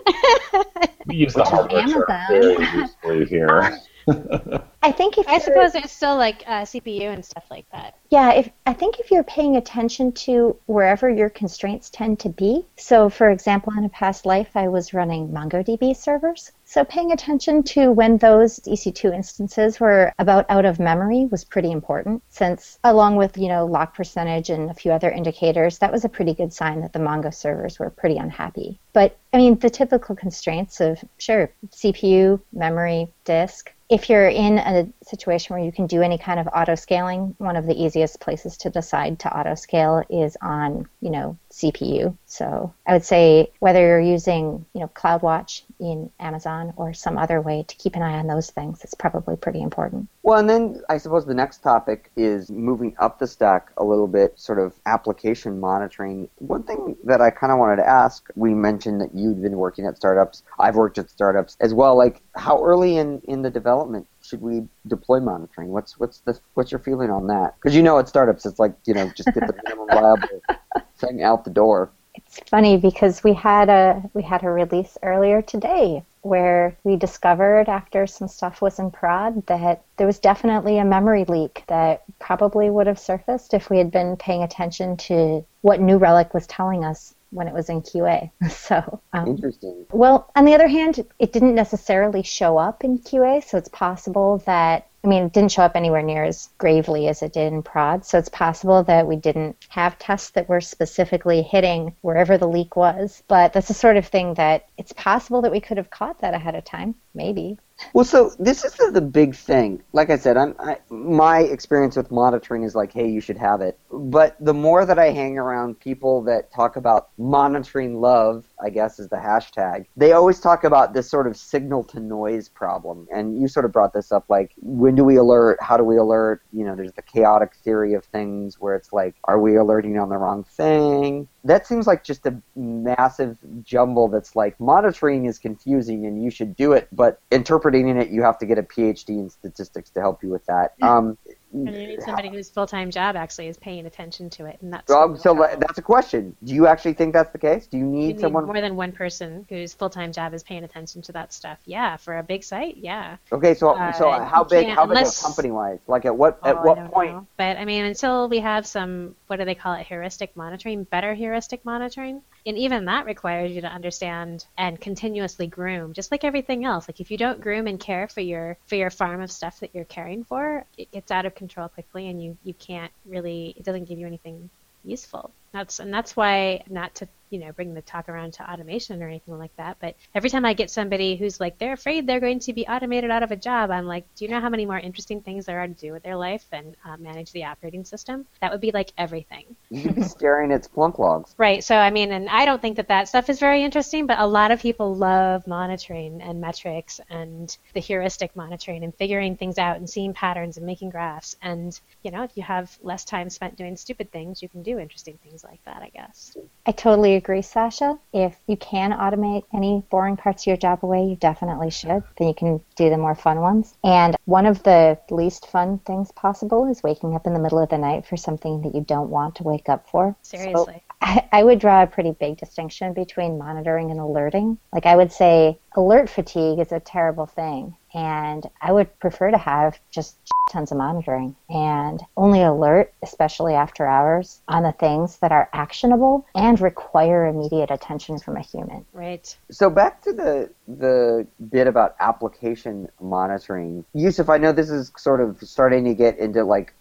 [1.06, 2.26] We use the hardware term Amazon.
[2.30, 3.80] very loosely here.
[4.08, 7.96] I think if I suppose there's still like uh, CPU and stuff like that.
[8.10, 12.66] Yeah, if I think if you're paying attention to wherever your constraints tend to be.
[12.76, 16.52] So, for example, in a past life, I was running MongoDB servers.
[16.66, 21.72] So, paying attention to when those EC2 instances were about out of memory was pretty
[21.72, 26.04] important, since along with you know lock percentage and a few other indicators, that was
[26.04, 28.80] a pretty good sign that the Mongo servers were pretty unhappy.
[28.92, 34.88] But I mean, the typical constraints of sure CPU, memory, disk, if you're in a
[35.04, 38.58] situation where you can do any kind of auto scaling, one of the easiest places
[38.58, 42.18] to decide to auto scale is on, you know, CPU.
[42.26, 47.40] So I would say whether you're using, you know, CloudWatch in Amazon or some other
[47.42, 50.08] way to keep an eye on those things, it's probably pretty important.
[50.24, 54.08] Well, and then I suppose the next topic is moving up the stack a little
[54.08, 56.28] bit, sort of application monitoring.
[56.40, 59.86] One thing that I kind of wanted to ask, we mentioned that you'd been working
[59.86, 60.42] at startups.
[60.60, 61.96] I've worked at startups as well.
[61.96, 65.70] Like, how early in, in the development should we deploy monitoring?
[65.70, 67.56] What's what's the what's your feeling on that?
[67.56, 70.42] Because you know at startups, it's like you know just get the minimum viable
[70.98, 71.92] thing out the door.
[72.16, 77.68] It's funny because we had a we had a release earlier today where we discovered
[77.68, 82.70] after some stuff was in prod that there was definitely a memory leak that probably
[82.70, 86.86] would have surfaced if we had been paying attention to what New Relic was telling
[86.86, 88.32] us when it was in QA.
[88.50, 89.86] So, um, Interesting.
[89.92, 94.42] well, on the other hand, it didn't necessarily show up in QA, so it's possible
[94.46, 97.62] that I mean, it didn't show up anywhere near as gravely as it did in
[97.62, 98.06] prod.
[98.06, 102.78] So it's possible that we didn't have tests that were specifically hitting wherever the leak
[102.78, 103.22] was.
[103.28, 106.34] But that's the sort of thing that it's possible that we could have caught that
[106.34, 106.96] ahead of time.
[107.14, 107.58] Maybe.
[107.92, 109.84] Well, so this is the, the big thing.
[109.92, 113.62] Like I said, I'm I, my experience with monitoring is like, hey, you should have
[113.62, 113.78] it.
[113.92, 119.00] But the more that I hang around people that talk about monitoring love, I guess
[119.00, 119.86] is the hashtag.
[119.98, 123.08] They always talk about this sort of signal to noise problem.
[123.14, 125.62] And you sort of brought this up, like when do we alert?
[125.62, 126.42] How do we alert?
[126.52, 130.10] You know, there's the chaotic theory of things where it's like, are we alerting on
[130.10, 131.28] the wrong thing?
[131.46, 136.56] that seems like just a massive jumble that's like monitoring is confusing and you should
[136.56, 140.24] do it but interpreting it you have to get a phd in statistics to help
[140.24, 141.18] you with that um,
[141.54, 144.74] And you need somebody whose full time job actually is paying attention to it, and
[144.74, 147.84] that's um, so that's a question do you actually think that's the case do you
[147.86, 151.02] You need need someone more than one person whose full time job is paying attention
[151.04, 151.60] to that stuff.
[151.66, 153.18] Yeah, for a big site, yeah.
[153.32, 156.58] okay so so Uh, how big how big unless- company wise like at what at
[156.58, 157.28] Oh, what point know.
[157.38, 161.14] But I mean, until we have some, what do they call it, heuristic monitoring, better
[161.14, 166.66] heuristic monitoring, and even that requires you to understand and continuously groom, just like everything
[166.66, 166.88] else.
[166.88, 169.72] Like if you don't groom and care for your for your farm of stuff that
[169.74, 173.64] you're caring for, it gets out of control quickly, and you you can't really, it
[173.64, 174.50] doesn't give you anything
[174.84, 175.32] useful.
[175.52, 179.08] That's and that's why not to you know bring the talk around to automation or
[179.08, 179.78] anything like that.
[179.80, 183.12] But every time I get somebody who's like they're afraid they're going to be automated
[183.12, 185.60] out of a job, I'm like, do you know how many more interesting things there
[185.60, 188.26] are to do with their life than uh, manage the operating system?
[188.42, 189.56] That would be like everything.
[189.70, 191.64] you should be staring at splunk logs Right.
[191.64, 194.28] So I mean, and I don't think that that stuff is very interesting, but a
[194.28, 199.78] lot of people love monitoring and metrics and the heuristic monitoring and figuring things out
[199.78, 201.36] and seeing patterns and making graphs.
[201.42, 204.80] And you know, if you have less time spent doing stupid things, you can do
[204.80, 206.38] interesting things like that, I guess.
[206.66, 207.98] I totally agree, Sasha.
[208.12, 212.04] If you can automate any boring parts of your job away, you definitely should.
[212.18, 213.76] Then you can do the more fun ones.
[213.82, 217.70] And one of the least fun things possible is waking up in the middle of
[217.70, 220.18] the night for something that you don't want to wake up for.
[220.22, 220.84] So Seriously.
[221.02, 224.58] I, I would draw a pretty big distinction between monitoring and alerting.
[224.74, 227.78] Like, I would say alert fatigue is a terrible thing.
[227.94, 230.18] And I would prefer to have just
[230.52, 236.26] tons of monitoring and only alert, especially after hours, on the things that are actionable
[236.36, 238.86] and require immediate attention from a human.
[238.94, 239.36] Right.
[239.52, 243.86] So back to the the bit about application monitoring.
[243.94, 246.74] Yusuf, I know this is sort of starting to get into like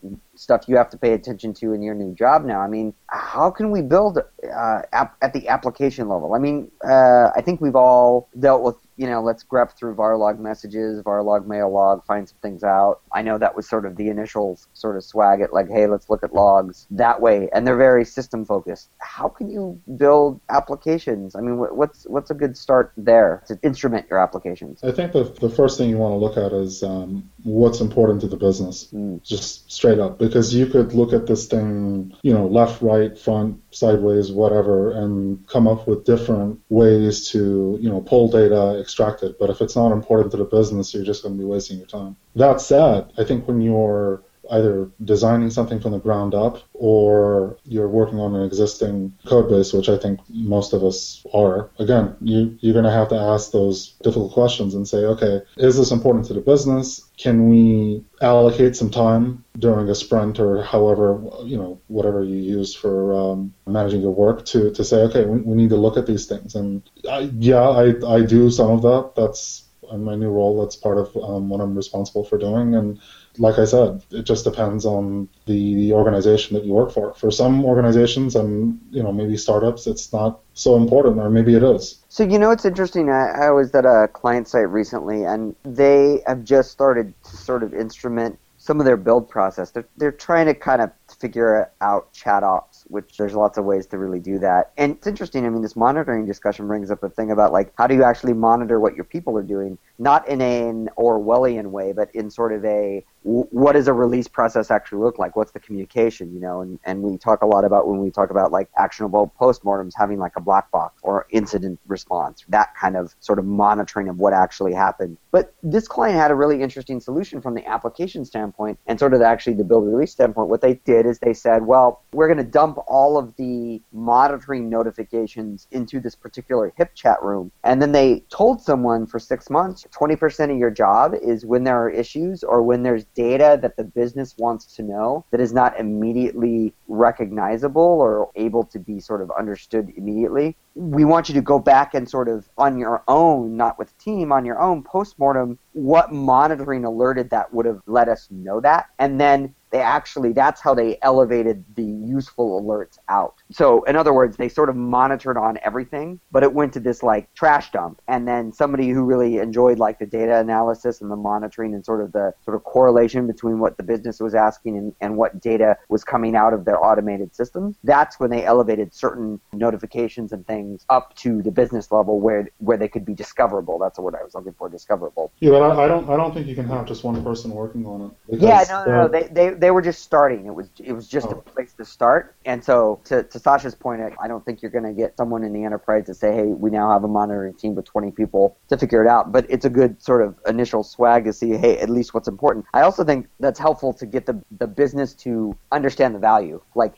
[0.43, 2.61] stuff you have to pay attention to in your new job now.
[2.61, 6.35] I mean, how can we build uh, at the application level?
[6.35, 10.39] I mean, uh, I think we've all dealt with you know, let's grep through varlog
[10.39, 13.01] messages, varlog mail log, find some things out.
[13.13, 16.11] I know that was sort of the initial sort of swag at like, hey, let's
[16.11, 18.91] look at logs that way, and they're very system focused.
[18.99, 21.35] How can you build applications?
[21.35, 24.85] I mean, what- what's what's a good start there to instrument your applications?
[24.85, 28.21] I think the, the first thing you want to look at is um, what's important
[28.21, 29.23] to the business, Mm.
[29.23, 30.19] just straight up.
[30.19, 35.47] Because you could look at this thing, you know, left, right, front, sideways, whatever, and
[35.49, 39.39] come up with different ways to, you know, pull data, extract it.
[39.39, 41.87] But if it's not important to the business, you're just going to be wasting your
[41.87, 42.17] time.
[42.37, 47.89] That said, I think when you're either designing something from the ground up or you're
[47.89, 51.71] working on an existing code base, which I think most of us are.
[51.79, 55.77] Again, you, you're going to have to ask those difficult questions and say, okay, is
[55.77, 57.09] this important to the business?
[57.17, 62.75] Can we allocate some time during a sprint or however, you know, whatever you use
[62.75, 66.07] for um, managing your work to, to say, okay, we, we need to look at
[66.07, 66.55] these things.
[66.55, 69.13] And I, yeah, I, I do some of that.
[69.17, 70.61] That's in my new role.
[70.63, 72.75] That's part of um, what I'm responsible for doing.
[72.75, 72.99] And
[73.39, 77.13] like I said, it just depends on the, organization that you work for.
[77.15, 81.63] For some organizations and you know maybe startups, it's not so important, or maybe it
[81.63, 82.03] is.
[82.09, 83.11] So you know it's interesting.
[83.11, 87.63] I, I was at a client site recently, and they have just started to sort
[87.63, 89.71] of instrument some of their build process.
[89.71, 93.87] They're they're trying to kind of figure out chat ops, which there's lots of ways
[93.89, 94.73] to really do that.
[94.77, 95.45] And it's interesting.
[95.45, 98.35] I mean, this monitoring discussion brings up a thing about like how do you actually
[98.35, 102.65] monitor what your people are doing, not in an Orwellian way, but in sort of
[102.65, 105.37] a what does a release process actually look like?
[105.37, 106.61] What's the communication, you know?
[106.61, 110.19] And, and we talk a lot about when we talk about like actionable postmortems having
[110.19, 114.33] like a black box or incident response, that kind of sort of monitoring of what
[114.33, 115.19] actually happened.
[115.31, 119.23] But this client had a really interesting solution from the application standpoint and sort of
[119.23, 120.49] actually the build release standpoint.
[120.49, 124.69] What they did is they said, well, we're going to dump all of the monitoring
[124.69, 127.53] notifications into this particular HipChat room.
[127.63, 131.81] And then they told someone for six months 20% of your job is when there
[131.83, 135.79] are issues or when there's data that the business wants to know that is not
[135.79, 140.57] immediately recognizable or able to be sort of understood immediately.
[140.75, 144.33] We want you to go back and sort of on your own, not with team,
[144.33, 148.87] on your own postmortem, what monitoring alerted that would have let us know that.
[148.99, 154.13] And then they actually that's how they elevated the useful alerts out so in other
[154.13, 158.01] words they sort of monitored on everything but it went to this like trash dump
[158.07, 162.03] and then somebody who really enjoyed like the data analysis and the monitoring and sort
[162.03, 165.77] of the sort of correlation between what the business was asking and, and what data
[165.89, 170.85] was coming out of their automated systems that's when they elevated certain notifications and things
[170.91, 174.23] up to the business level where where they could be discoverable that's the word i
[174.23, 176.87] was looking for discoverable Yeah, but I, I don't I don't think you can have
[176.87, 178.41] just one person working on it.
[178.41, 179.09] Yeah, no, no, no.
[179.09, 180.47] They, they, they were just starting.
[180.47, 181.31] It was it was just Oh.
[181.31, 182.35] a place to start.
[182.45, 185.45] And so, to, to Sascha's point, I- I don't think you're going to get someone
[185.45, 188.57] in the enterprise to say, "Hey, we now have a monitoring team with 20 people
[188.69, 191.79] to figure it out." But it's a good sort of initial swag to see, hey,
[191.79, 192.67] at least what's important.
[192.75, 196.95] I also think that's helpful to get the the business to understand the value, like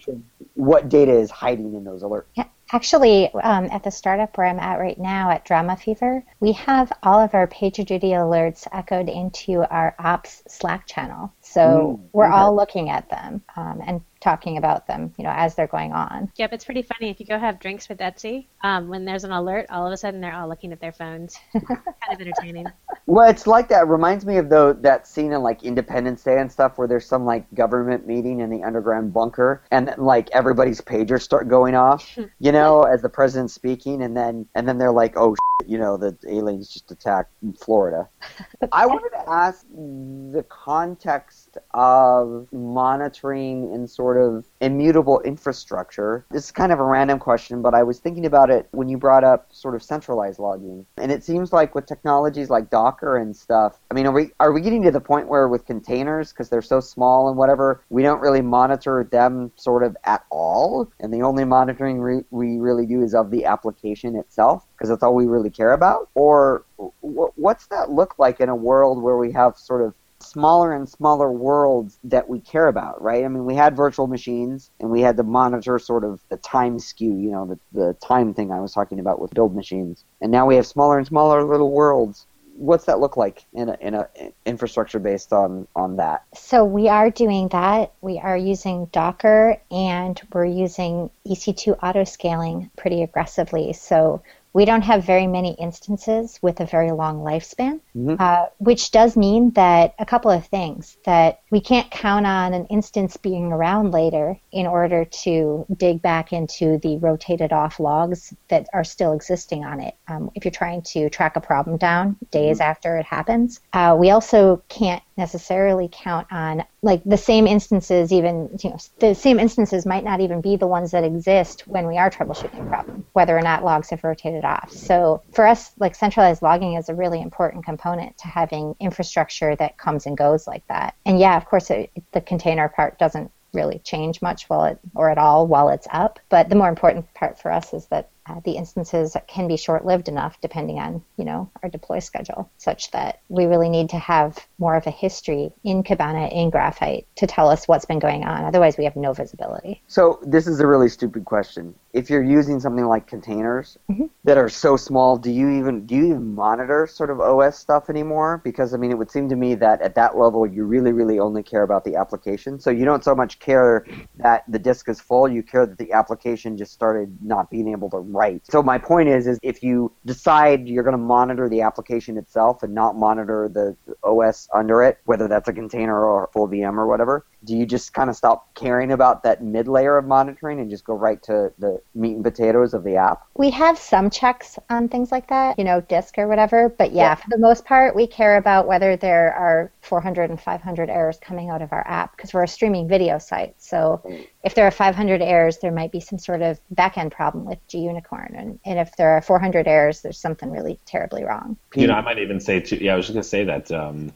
[0.55, 2.25] what data is hiding in those alerts.
[2.35, 6.53] Yeah, actually, um, at the startup where I'm at right now at Drama Fever, we
[6.53, 11.33] have all of our PagerDuty alerts echoed into our ops Slack channel.
[11.55, 12.35] So Mm, we're okay.
[12.35, 16.33] all looking at them um, and talking about them, you know, as they're going on.
[16.37, 17.11] Yep, it's pretty funny.
[17.11, 19.97] If you go have drinks with Etsy, um, when there's an alert, all of a
[19.97, 21.39] sudden they're all looking at their phones.
[21.53, 22.73] kind of entertaining.
[23.07, 23.83] Well, it's like that.
[23.83, 27.07] It reminds me of though that scene in like Independence Day and stuff, where there's
[27.07, 31.75] some like government meeting in the underground bunker, and then, like everybody's pagers start going
[31.75, 35.69] off, you know, as the president's speaking, and then and then they're like, oh, shit,
[35.69, 37.31] you know, the aliens just attacked
[37.63, 38.09] Florida.
[38.73, 46.25] I wanted to ask the context of monitoring and sort of immutable infrastructure.
[46.31, 48.97] This is kind of a random question, but I was thinking about it when you
[48.97, 50.87] brought up sort of centralized logging.
[50.97, 54.53] And it seems like with technologies like Docker and stuff, I mean, are we are
[54.53, 58.03] we getting to the point where with containers because they're so small and whatever, we
[58.03, 62.87] don't really monitor them sort of at all, and the only monitoring re- we really
[62.87, 66.09] do is of the application itself because that's all we really care about?
[66.15, 70.73] Or wh- what's that look like in a world where we have sort of smaller
[70.73, 73.25] and smaller worlds that we care about, right?
[73.25, 76.79] I mean, we had virtual machines and we had to monitor sort of the time
[76.79, 80.05] skew, you know, the, the time thing I was talking about with build machines.
[80.21, 82.27] And now we have smaller and smaller little worlds.
[82.57, 84.09] What's that look like in a, in a
[84.47, 86.23] infrastructure based on, on that?
[86.35, 87.93] So we are doing that.
[88.01, 93.73] We are using Docker and we're using EC2 auto scaling pretty aggressively.
[93.73, 94.23] So
[94.55, 98.19] we don't have very many instances with a very long lifespan, Mhm.
[98.21, 102.65] uh, which does mean that a couple of things that we can't count on an
[102.67, 108.69] instance being around later in order to dig back into the rotated off logs that
[108.73, 109.95] are still existing on it.
[110.07, 114.11] Um, if you're trying to track a problem down days after it happens, uh, we
[114.11, 119.87] also can't necessarily count on like the same instances even you know the same instances
[119.87, 123.37] might not even be the ones that exist when we are troubleshooting a problem whether
[123.37, 124.71] or not logs have rotated off.
[124.71, 129.79] So for us like centralized logging is a really important component to having infrastructure that
[129.79, 130.95] comes and goes like that.
[131.07, 135.09] And yeah of course it, the container part doesn't really change much while it or
[135.09, 136.19] at all while it's up.
[136.29, 140.09] But the more important part for us is that uh, the instances can be short-lived
[140.09, 144.39] enough depending on you know our deploy schedule such that we really need to have
[144.59, 148.45] more of a history in Kibana in Graphite to tell us what's been going on
[148.45, 151.75] otherwise we have no visibility So this is a really stupid question.
[151.93, 154.11] If you're using something like containers Mhm.
[154.25, 157.89] that are so small, do you even do you even monitor sort of OS stuff
[157.91, 158.41] anymore?
[158.43, 161.19] Because I mean, it would seem to me that at that level, you really, really
[161.19, 162.59] only care about the application.
[162.59, 163.85] So you don't so much care
[164.17, 167.91] that the disk is full; you care that the application just started not being able
[167.91, 168.43] to write.
[168.51, 172.63] So my point is, is if you decide you're going to monitor the application itself
[172.63, 176.77] and not monitor the OS under it, whether that's a container or a full VM
[176.77, 180.61] or whatever, do you just kind of stop caring about that mid layer of monitoring
[180.61, 183.27] and just go right to the meat and potatoes of the app?
[183.37, 187.03] we have some checks on things like that you know disk or whatever but yeah,
[187.03, 187.15] Yeah.
[187.17, 191.51] for the most part we care about whether there are 400 and 500 errors coming
[191.51, 194.27] out of our app because we're a streaming video site so mm.
[194.45, 197.59] if there are 500 errors there might be some sort of backend problem with
[198.05, 201.95] gunicorn and, and if there are 400 errors there's something really terribly wrong You know,
[201.95, 202.77] I might even say too.
[202.77, 204.13] Yeah, I was just gonna say that um,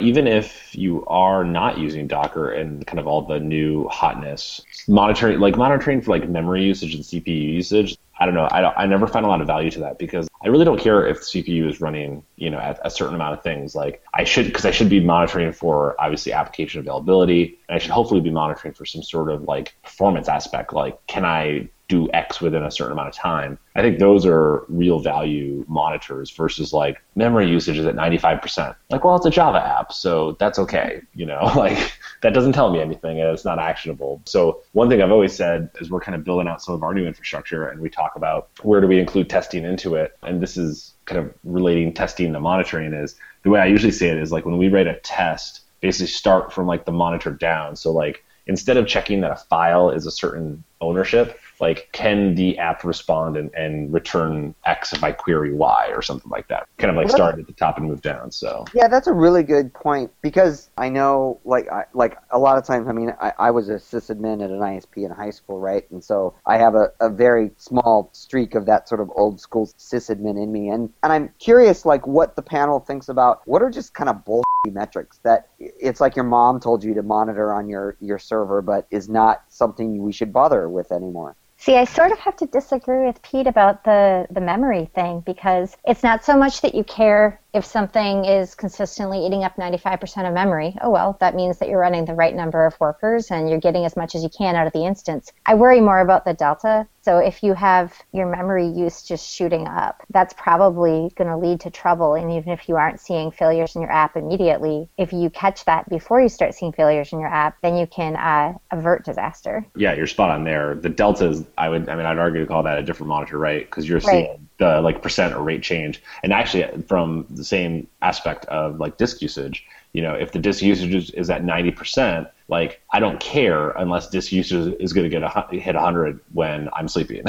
[0.00, 5.38] even if you are not using Docker and kind of all the new hotness, monitoring
[5.40, 7.96] like monitoring for like memory usage and CPU usage.
[8.18, 8.48] I don't know.
[8.50, 10.78] I, don't, I never find a lot of value to that because I really don't
[10.78, 13.74] care if the CPU is running, you know, at a certain amount of things.
[13.74, 17.92] Like I should, because I should be monitoring for obviously application availability, and I should
[17.92, 20.72] hopefully be monitoring for some sort of like performance aspect.
[20.72, 23.58] Like, can I do X within a certain amount of time.
[23.76, 28.74] I think those are real value monitors versus like memory usage is at 95%.
[28.90, 31.02] Like, well, it's a Java app, so that's okay.
[31.14, 31.92] You know, like
[32.22, 34.22] that doesn't tell me anything and it's not actionable.
[34.26, 36.94] So one thing I've always said is we're kind of building out some of our
[36.94, 40.16] new infrastructure and we talk about where do we include testing into it.
[40.22, 44.08] And this is kind of relating testing to monitoring is the way I usually say
[44.08, 47.76] it is like when we write a test, basically start from like the monitor down.
[47.76, 52.58] So like instead of checking that a file is a certain ownership, like can the
[52.58, 56.68] app respond and, and return X if I query Y or something like that.
[56.76, 58.30] Kind of like start at the top and move down.
[58.30, 62.58] So Yeah, that's a really good point because I know, like, I, like a lot
[62.58, 62.86] of times.
[62.86, 65.90] I mean, I, I was a sysadmin at an ISP in high school, right?
[65.90, 69.66] And so I have a, a very small streak of that sort of old school
[69.78, 73.70] sysadmin in me, and and I'm curious, like, what the panel thinks about what are
[73.70, 77.68] just kind of bull metrics that it's like your mom told you to monitor on
[77.68, 81.36] your your server, but is not something we should bother with anymore.
[81.64, 85.74] See, I sort of have to disagree with Pete about the, the memory thing because
[85.82, 90.34] it's not so much that you care if something is consistently eating up 95% of
[90.34, 90.76] memory.
[90.82, 93.84] Oh, well, that means that you're running the right number of workers and you're getting
[93.84, 95.32] as much as you can out of the instance.
[95.46, 96.88] I worry more about the delta.
[97.02, 101.60] So if you have your memory use just shooting up, that's probably going to lead
[101.60, 102.14] to trouble.
[102.14, 105.88] And even if you aren't seeing failures in your app immediately, if you catch that
[105.88, 109.64] before you start seeing failures in your app, then you can uh, avert disaster.
[109.76, 110.74] yeah, you're spot on there.
[110.74, 113.64] The deltas, I would, I mean, I'd argue to call that a different monitor, right?
[113.64, 114.26] Because you're Right.
[114.26, 118.96] seeing the like percent or rate change, and actually from the same aspect of like
[118.96, 119.64] disk usage.
[119.92, 124.32] You know, if the disk usage is, at 90%, like I don't care unless disk
[124.32, 127.22] usage is going to get a, hit 100 when I'm sleeping.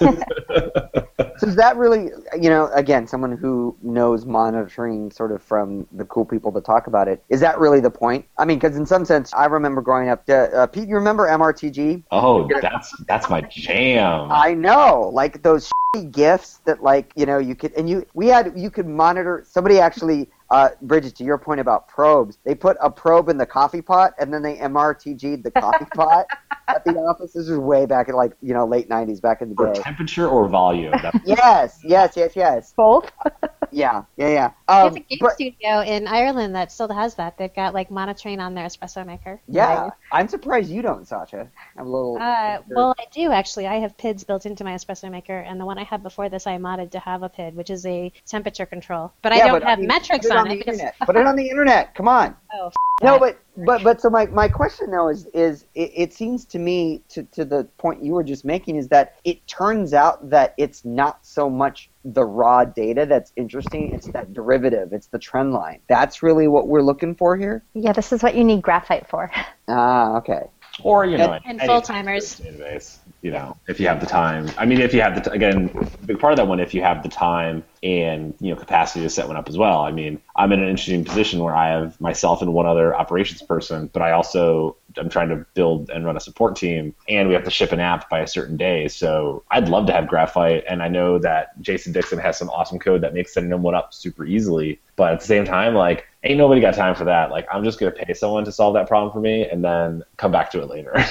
[1.42, 6.04] So is that really, you know, again, someone who knows monitoring sort of from the
[6.04, 8.26] cool people that talk about it, is that really the point?
[8.38, 10.22] I mean, because in some sense, I remember growing up.
[10.28, 12.04] Uh, uh, Pete, you remember MRTG?
[12.12, 14.30] oh, that's that's my jam.
[14.30, 18.28] I know, like those shitty GIFs that, like, you know, you could, and you, we
[18.28, 19.44] had, you could monitor.
[19.44, 23.46] Somebody actually, uh, Bridget, to your point about probes, they put a probe in the
[23.46, 26.26] coffee pot, and then they MRTG'd the coffee pot
[26.68, 27.32] at the office.
[27.32, 29.80] This was way back in like, you know, late '90s, back in the For day.
[29.80, 30.94] temperature or volume.
[31.24, 32.72] Yes, yes, yes, yes.
[32.76, 33.10] Both?
[33.74, 34.50] Yeah, yeah, yeah.
[34.68, 37.38] There's Um, a game but- studio in Ireland that still has that.
[37.38, 39.40] They've got like monitoring on their espresso maker.
[39.48, 41.48] Yeah, I'm surprised you don't, Sascha.
[41.78, 42.18] I'm a little.
[42.20, 43.66] Uh, well, I do actually.
[43.66, 46.46] I have PIDs built into my espresso maker, and the one I had before this,
[46.46, 49.10] I modded to have a PID, which is a temperature control.
[49.22, 50.98] But I don't but, have mean, metrics put it on, on it the because internet.
[51.06, 51.94] Put it on the internet.
[51.94, 52.36] Come on.
[52.54, 53.20] oh, f- No, that.
[53.20, 57.02] but but but so my, my question though is is it, it seems to me
[57.10, 60.84] to to the point you were just making is that it turns out that it's
[60.84, 63.92] not so much the raw data that's interesting.
[63.92, 64.92] It's that derivative.
[64.92, 65.80] It's the trend line.
[65.88, 67.64] That's really what we're looking for here.
[67.74, 69.30] Yeah, this is what you need graphite for.
[69.68, 70.42] Ah, okay.
[70.82, 72.40] Or you know, And any full-timers.
[72.40, 72.98] database.
[73.20, 74.50] You know, if you have the time.
[74.58, 75.70] I mean, if you have the t- again,
[76.06, 79.10] big part of that one, if you have the time and you know capacity to
[79.10, 79.82] set one up as well.
[79.82, 83.42] I mean, I'm in an interesting position where I have myself and one other operations
[83.42, 87.34] person, but I also I'm trying to build and run a support team, and we
[87.34, 88.88] have to ship an app by a certain day.
[88.88, 92.78] So I'd love to have Graphite, and I know that Jason Dixon has some awesome
[92.80, 94.80] code that makes setting them one up super easily.
[94.96, 97.30] But at the same time, like, ain't nobody got time for that.
[97.30, 100.32] Like, I'm just gonna pay someone to solve that problem for me, and then come
[100.32, 100.94] back to it later.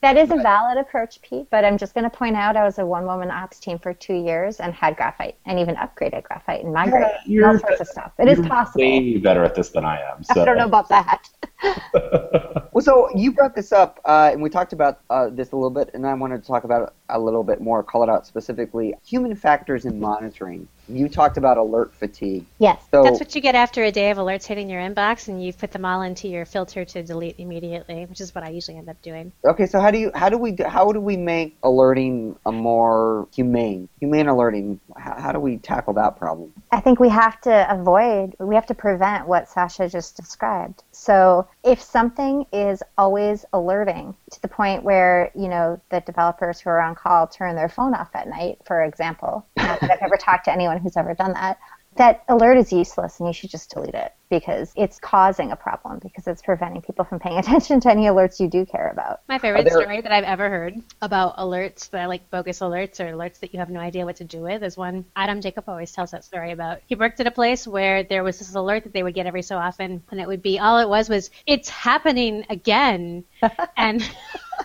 [0.00, 2.78] That is a valid approach, Pete, but I'm just going to point out I was
[2.78, 6.62] a one woman ops team for two years and had graphite and even upgraded graphite
[6.62, 8.12] and migrated and all sorts of stuff.
[8.18, 8.80] It is You're possible.
[8.80, 10.22] Way better at this than I am.
[10.22, 10.42] So.
[10.42, 11.28] I don't know about that.
[12.78, 15.68] Well, so you brought this up, uh, and we talked about uh, this a little
[15.68, 18.24] bit, and I wanted to talk about it a little bit more, call it out
[18.24, 18.94] specifically.
[19.04, 20.68] Human factors in monitoring.
[20.88, 22.46] You talked about alert fatigue.
[22.60, 22.80] Yes.
[22.92, 25.58] So That's what you get after a day of alerts hitting your inbox, and you've
[25.58, 28.88] put them all into your filter to delete immediately, which is what I usually end
[28.88, 29.32] up doing.
[29.44, 33.26] Okay, so how do you how do we how do we make alerting a more
[33.34, 34.78] humane humane alerting?
[34.96, 36.52] How, how do we tackle that problem?
[36.70, 40.84] I think we have to avoid, we have to prevent what Sascha just described.
[40.92, 46.70] So if something is always alerting to the point where, you know, the developers who
[46.70, 50.16] are on call turn their phone off at night, for example, not that I've ever
[50.16, 51.58] talked to anyone who's ever done that,
[51.96, 54.12] that alert is useless and you should just delete it.
[54.30, 58.40] Because it's causing a problem because it's preventing people from paying attention to any alerts
[58.40, 59.20] you do care about.
[59.28, 63.00] My favorite there- story that I've ever heard about alerts that are like bogus alerts
[63.00, 65.64] or alerts that you have no idea what to do with is one Adam Jacob
[65.68, 66.80] always tells that story about.
[66.86, 69.42] He worked at a place where there was this alert that they would get every
[69.42, 73.24] so often, and it would be all it was was it's happening again,
[73.76, 74.08] and.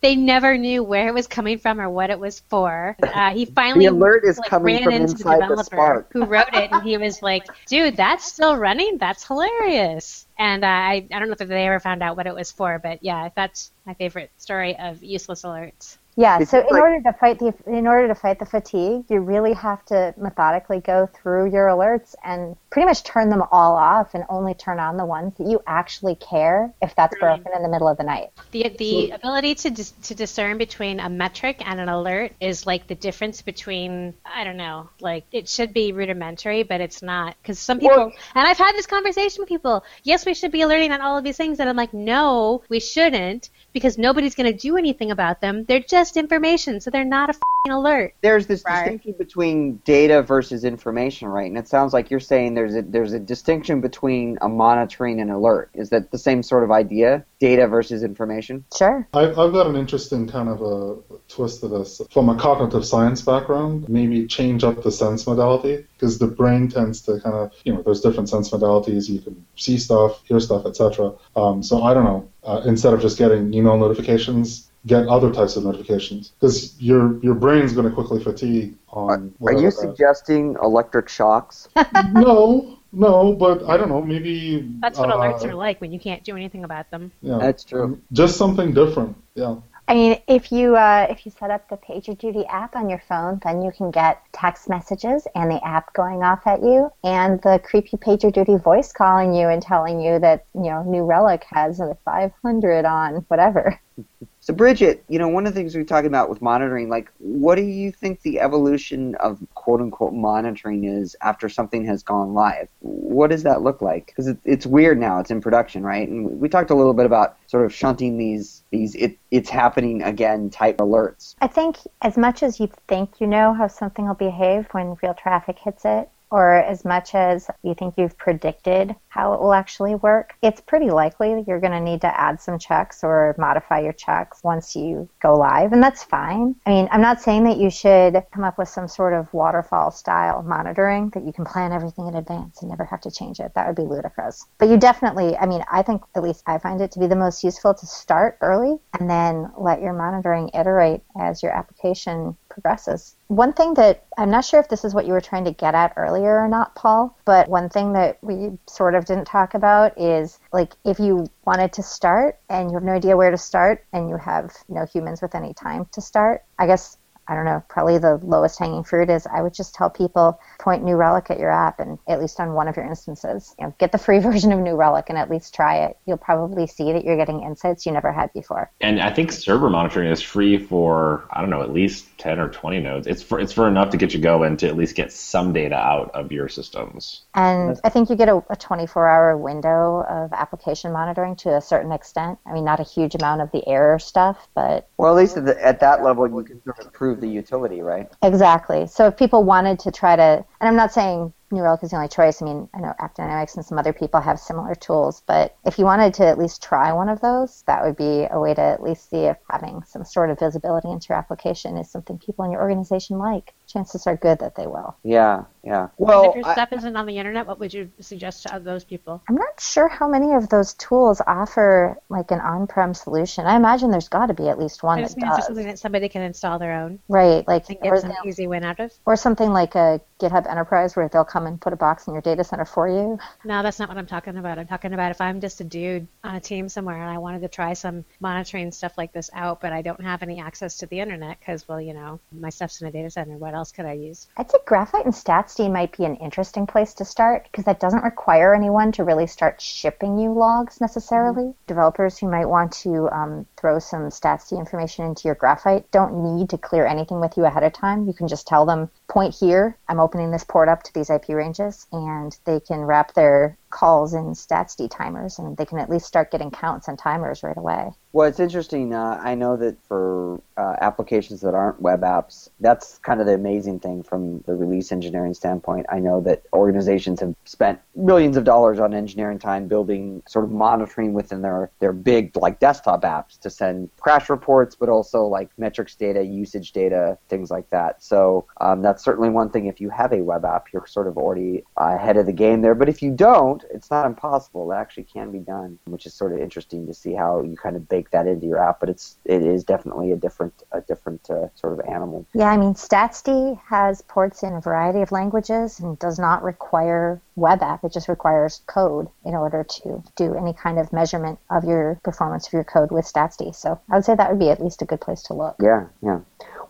[0.00, 2.96] they never knew where it was coming from or what it was for.
[3.02, 5.64] Uh, he finally The alert is like, coming ran from into inside the the developer
[5.64, 6.12] Spark.
[6.12, 8.69] who wrote it, and he was like, "Dude, that's still running.
[8.98, 12.34] That's hilarious." And uh, I, I don't know if they ever found out what it
[12.34, 15.98] was for, but yeah, that's my favorite story of useless alerts.
[16.20, 19.04] Yeah, It's so in like- order to fight the in order to fight the fatigue,
[19.08, 23.74] you really have to methodically go through your alerts and pretty much turn them all
[23.74, 27.42] off and only turn on the ones that you actually care if that's Right.
[27.42, 28.30] broken in the middle of the night.
[28.50, 32.86] The the ability to dis- to discern between a metric and an alert is like
[32.86, 37.58] the difference between I don't know, like it should be rudimentary, but it's not because
[37.58, 39.84] some people Well- and I've had this conversation with people.
[40.02, 42.78] Yes, we should be alerting on all of these things, and I'm like, no, we
[42.78, 45.64] shouldn't because nobody's going to do anything about them.
[45.64, 48.14] They're just information, so they're not a fing alert.
[48.22, 48.84] There's this Right.
[48.84, 51.46] distinction between data versus information, right?
[51.46, 55.30] And it sounds like you're saying there's a there's a distinction between a monitoring and
[55.30, 55.70] alert.
[55.74, 57.24] Is that the same sort of idea?
[57.38, 58.64] Data versus information?
[58.76, 59.08] Sure.
[59.14, 60.96] I've, I've got an interesting kind of a
[61.28, 62.00] twist to this.
[62.12, 67.00] From a cognitive science background, maybe change up the sense modality because the brain tends
[67.02, 69.08] to kind of, you know, there's different sense modalities.
[69.08, 71.12] You can see stuff, hear stuff, etc.
[71.36, 72.28] Um, so I don't know.
[72.42, 77.34] Uh, instead of just getting email notifications, get other types of notifications because your your
[77.34, 79.10] brain's going to quickly fatigue on.
[79.10, 81.68] Are, are whatever you that- suggesting electric shocks?
[82.12, 84.02] no, no, but I don't know.
[84.02, 87.12] Maybe That's what uh, alerts are like when you can't do anything about them.
[87.22, 88.00] Yeah, That's true.
[88.12, 89.16] Just something different.
[89.34, 89.56] Yeah.
[89.86, 93.40] I mean, if you uh, if you set up the PagerDuty app on your phone,
[93.42, 97.60] then you can get text messages and the app going off at you, and the
[97.64, 101.98] creepy PagerDuty voice calling you and telling you that you know New Relic has a
[102.04, 103.80] 500 on whatever.
[104.42, 107.56] So, Bridget, you know, one of the things we talked about with monitoring, like, what
[107.56, 112.70] do you think the evolution of quote unquote monitoring is after something has gone live?
[112.80, 114.06] What does that look like?
[114.06, 116.08] Because it, it's weird now, it's in production, right?
[116.08, 120.02] And we talked a little bit about sort of shunting these, these it, it's happening
[120.02, 121.34] again type alerts.
[121.42, 125.12] I think as much as you think you know how something will behave when real
[125.12, 129.94] traffic hits it, or as much as you think you've predicted how it will actually
[129.96, 133.80] work, it's pretty likely that you're going to need to add some checks or modify
[133.80, 136.54] your checks once you go live, and that's fine.
[136.66, 139.90] I mean, I'm not saying that you should come up with some sort of waterfall
[139.90, 143.52] style monitoring that you can plan everything in advance and never have to change it.
[143.54, 144.46] That would be ludicrous.
[144.58, 147.16] But you definitely, I mean, I think at least I find it to be the
[147.16, 153.16] most useful to start early and then let your monitoring iterate as your application progresses.
[153.30, 155.76] One thing that I'm not sure if this is what you were trying to get
[155.76, 159.96] at earlier or not, Paul, but one thing that we sort of didn't talk about
[159.96, 163.84] is like if you wanted to start and you have no idea where to start
[163.92, 166.98] and you have no humans with any time to start, I guess
[167.30, 170.82] I don't know, probably the lowest hanging fruit is I would just tell people point
[170.82, 173.54] New Relic at your app and at least on one of your instances.
[173.56, 175.96] You know, get the free version of New Relic and at least try it.
[176.06, 178.72] You'll probably see that you're getting insights you never had before.
[178.80, 182.48] And I think server monitoring is free for I don't know at least ten or
[182.48, 183.06] twenty nodes.
[183.06, 185.76] It's for it's for enough to get you going to at least get some data
[185.76, 187.22] out of your systems.
[187.34, 191.60] And I think you get a, a 24 hour window of application monitoring to a
[191.60, 192.40] certain extent.
[192.44, 195.44] I mean, not a huge amount of the error stuff, but Well, at least at,
[195.44, 198.10] the, at that level, you can sort of prove the utility, right?
[198.22, 198.86] Exactly.
[198.86, 201.96] So if people wanted to try to, and I'm not saying New Relic is the
[201.96, 202.40] only choice.
[202.40, 205.84] I mean, I know AppDynamics and some other people have similar tools, but if you
[205.84, 208.82] wanted to at least try one of those, that would be a way to at
[208.82, 212.52] least see if having some sort of visibility into your application is something people in
[212.52, 213.52] your organization like.
[213.66, 214.96] Chances are good that they will.
[215.02, 215.82] Yeah, yeah.
[215.82, 218.58] And Well, if your I- stuff isn't on the internet, what would you suggest to
[218.60, 219.22] those people?
[219.28, 223.46] I'm not sure how many of those tools offer like an on-prem solution.
[223.46, 225.46] I imagine there's got to be at least one I that just mean it's does.
[225.46, 228.64] something that somebody can install their own Right, like and or, get some easy win
[228.64, 228.92] out of.
[229.06, 232.22] or something like a GitHub Enterprise where they'll come and put a box in your
[232.22, 233.18] data center for you.
[233.44, 234.58] No, that's not what I'm talking about.
[234.58, 237.42] I'm talking about if I'm just a dude on a team somewhere and I wanted
[237.42, 240.86] to try some monitoring stuff like this out, but I don't have any access to
[240.86, 243.36] the internet because, well, you know, my stuff's in a data center.
[243.36, 244.28] What else could I use?
[244.36, 248.04] I'd say Graphite and StatsD might be an interesting place to start because that doesn't
[248.04, 251.54] require anyone to really start shipping you logs necessarily.
[251.66, 256.50] Developers who might want to um, throw some StatsD information into your Graphite don't need
[256.50, 258.06] to clear anything with you ahead of time.
[258.06, 261.29] You can just tell them, point here, I'm opening this port up to these IP
[261.34, 266.06] ranges, and they can wrap their calls in StatsD timers, and they can at least
[266.06, 267.90] start getting counts and timers right away.
[268.12, 268.92] Well, it's interesting.
[268.92, 273.34] Uh, I know that for uh, applications that aren't web apps, that's kind of the
[273.34, 275.86] amazing thing from the release engineering standpoint.
[275.88, 280.50] I know that organizations have spent millions of dollars on engineering time building sort of
[280.50, 285.50] monitoring within their, their big like desktop apps to send crash reports, but also like
[285.56, 288.02] metrics data, usage data, things like that.
[288.02, 289.66] So um, that's certainly one thing.
[289.66, 292.74] If you have a web app, you're sort of already ahead of the game there.
[292.74, 294.70] But if you don't, it's not impossible.
[294.72, 297.76] It actually can be done, which is sort of interesting to see how you kind
[297.76, 300.80] of bake bake that into your app, but it's it is definitely a different a
[300.80, 302.26] different uh, sort of animal.
[302.34, 307.20] Yeah, I mean, StatsD has ports in a variety of languages and does not require
[307.36, 307.84] web app.
[307.84, 312.46] It just requires code in order to do any kind of measurement of your performance
[312.46, 313.54] of your code with StatsD.
[313.54, 315.56] So I would say that would be at least a good place to look.
[315.60, 316.20] Yeah, yeah.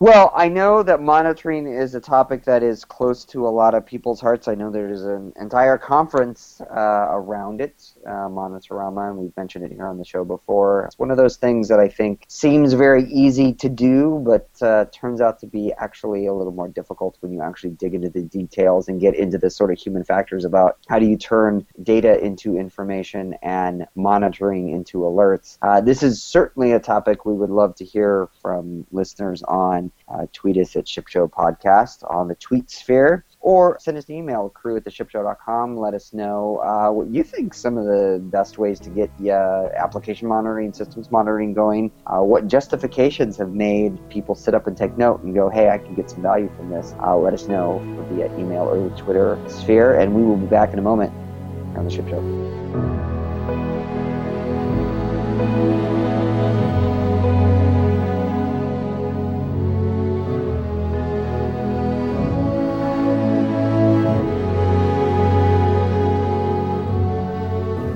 [0.01, 3.85] Well, I know that monitoring is a topic that is close to a lot of
[3.85, 4.47] people's hearts.
[4.47, 9.71] I know there's an entire conference uh, around it, uh, Monitorama, and we've mentioned it
[9.71, 10.85] here on the show before.
[10.85, 14.85] It's one of those things that I think seems very easy to do, but uh,
[14.91, 18.23] turns out to be actually a little more difficult when you actually dig into the
[18.23, 22.19] details and get into the sort of human factors about how do you turn data
[22.25, 25.59] into information and monitoring into alerts.
[25.61, 30.25] Uh, this is certainly a topic we would love to hear from listeners on uh,
[30.33, 34.75] tweet us at ShipShow Podcast on the tweet sphere or send us an email, crew
[34.77, 35.77] at the theshipshow.com.
[35.77, 39.69] Let us know uh, what you think some of the best ways to get uh,
[39.75, 41.91] application monitoring, systems monitoring going.
[42.05, 45.77] Uh, what justifications have made people sit up and take note and go, hey, I
[45.77, 46.93] can get some value from this.
[47.01, 47.79] Uh, let us know
[48.11, 51.11] via email or the Twitter sphere, and we will be back in a moment
[51.77, 52.21] on the Ship Show.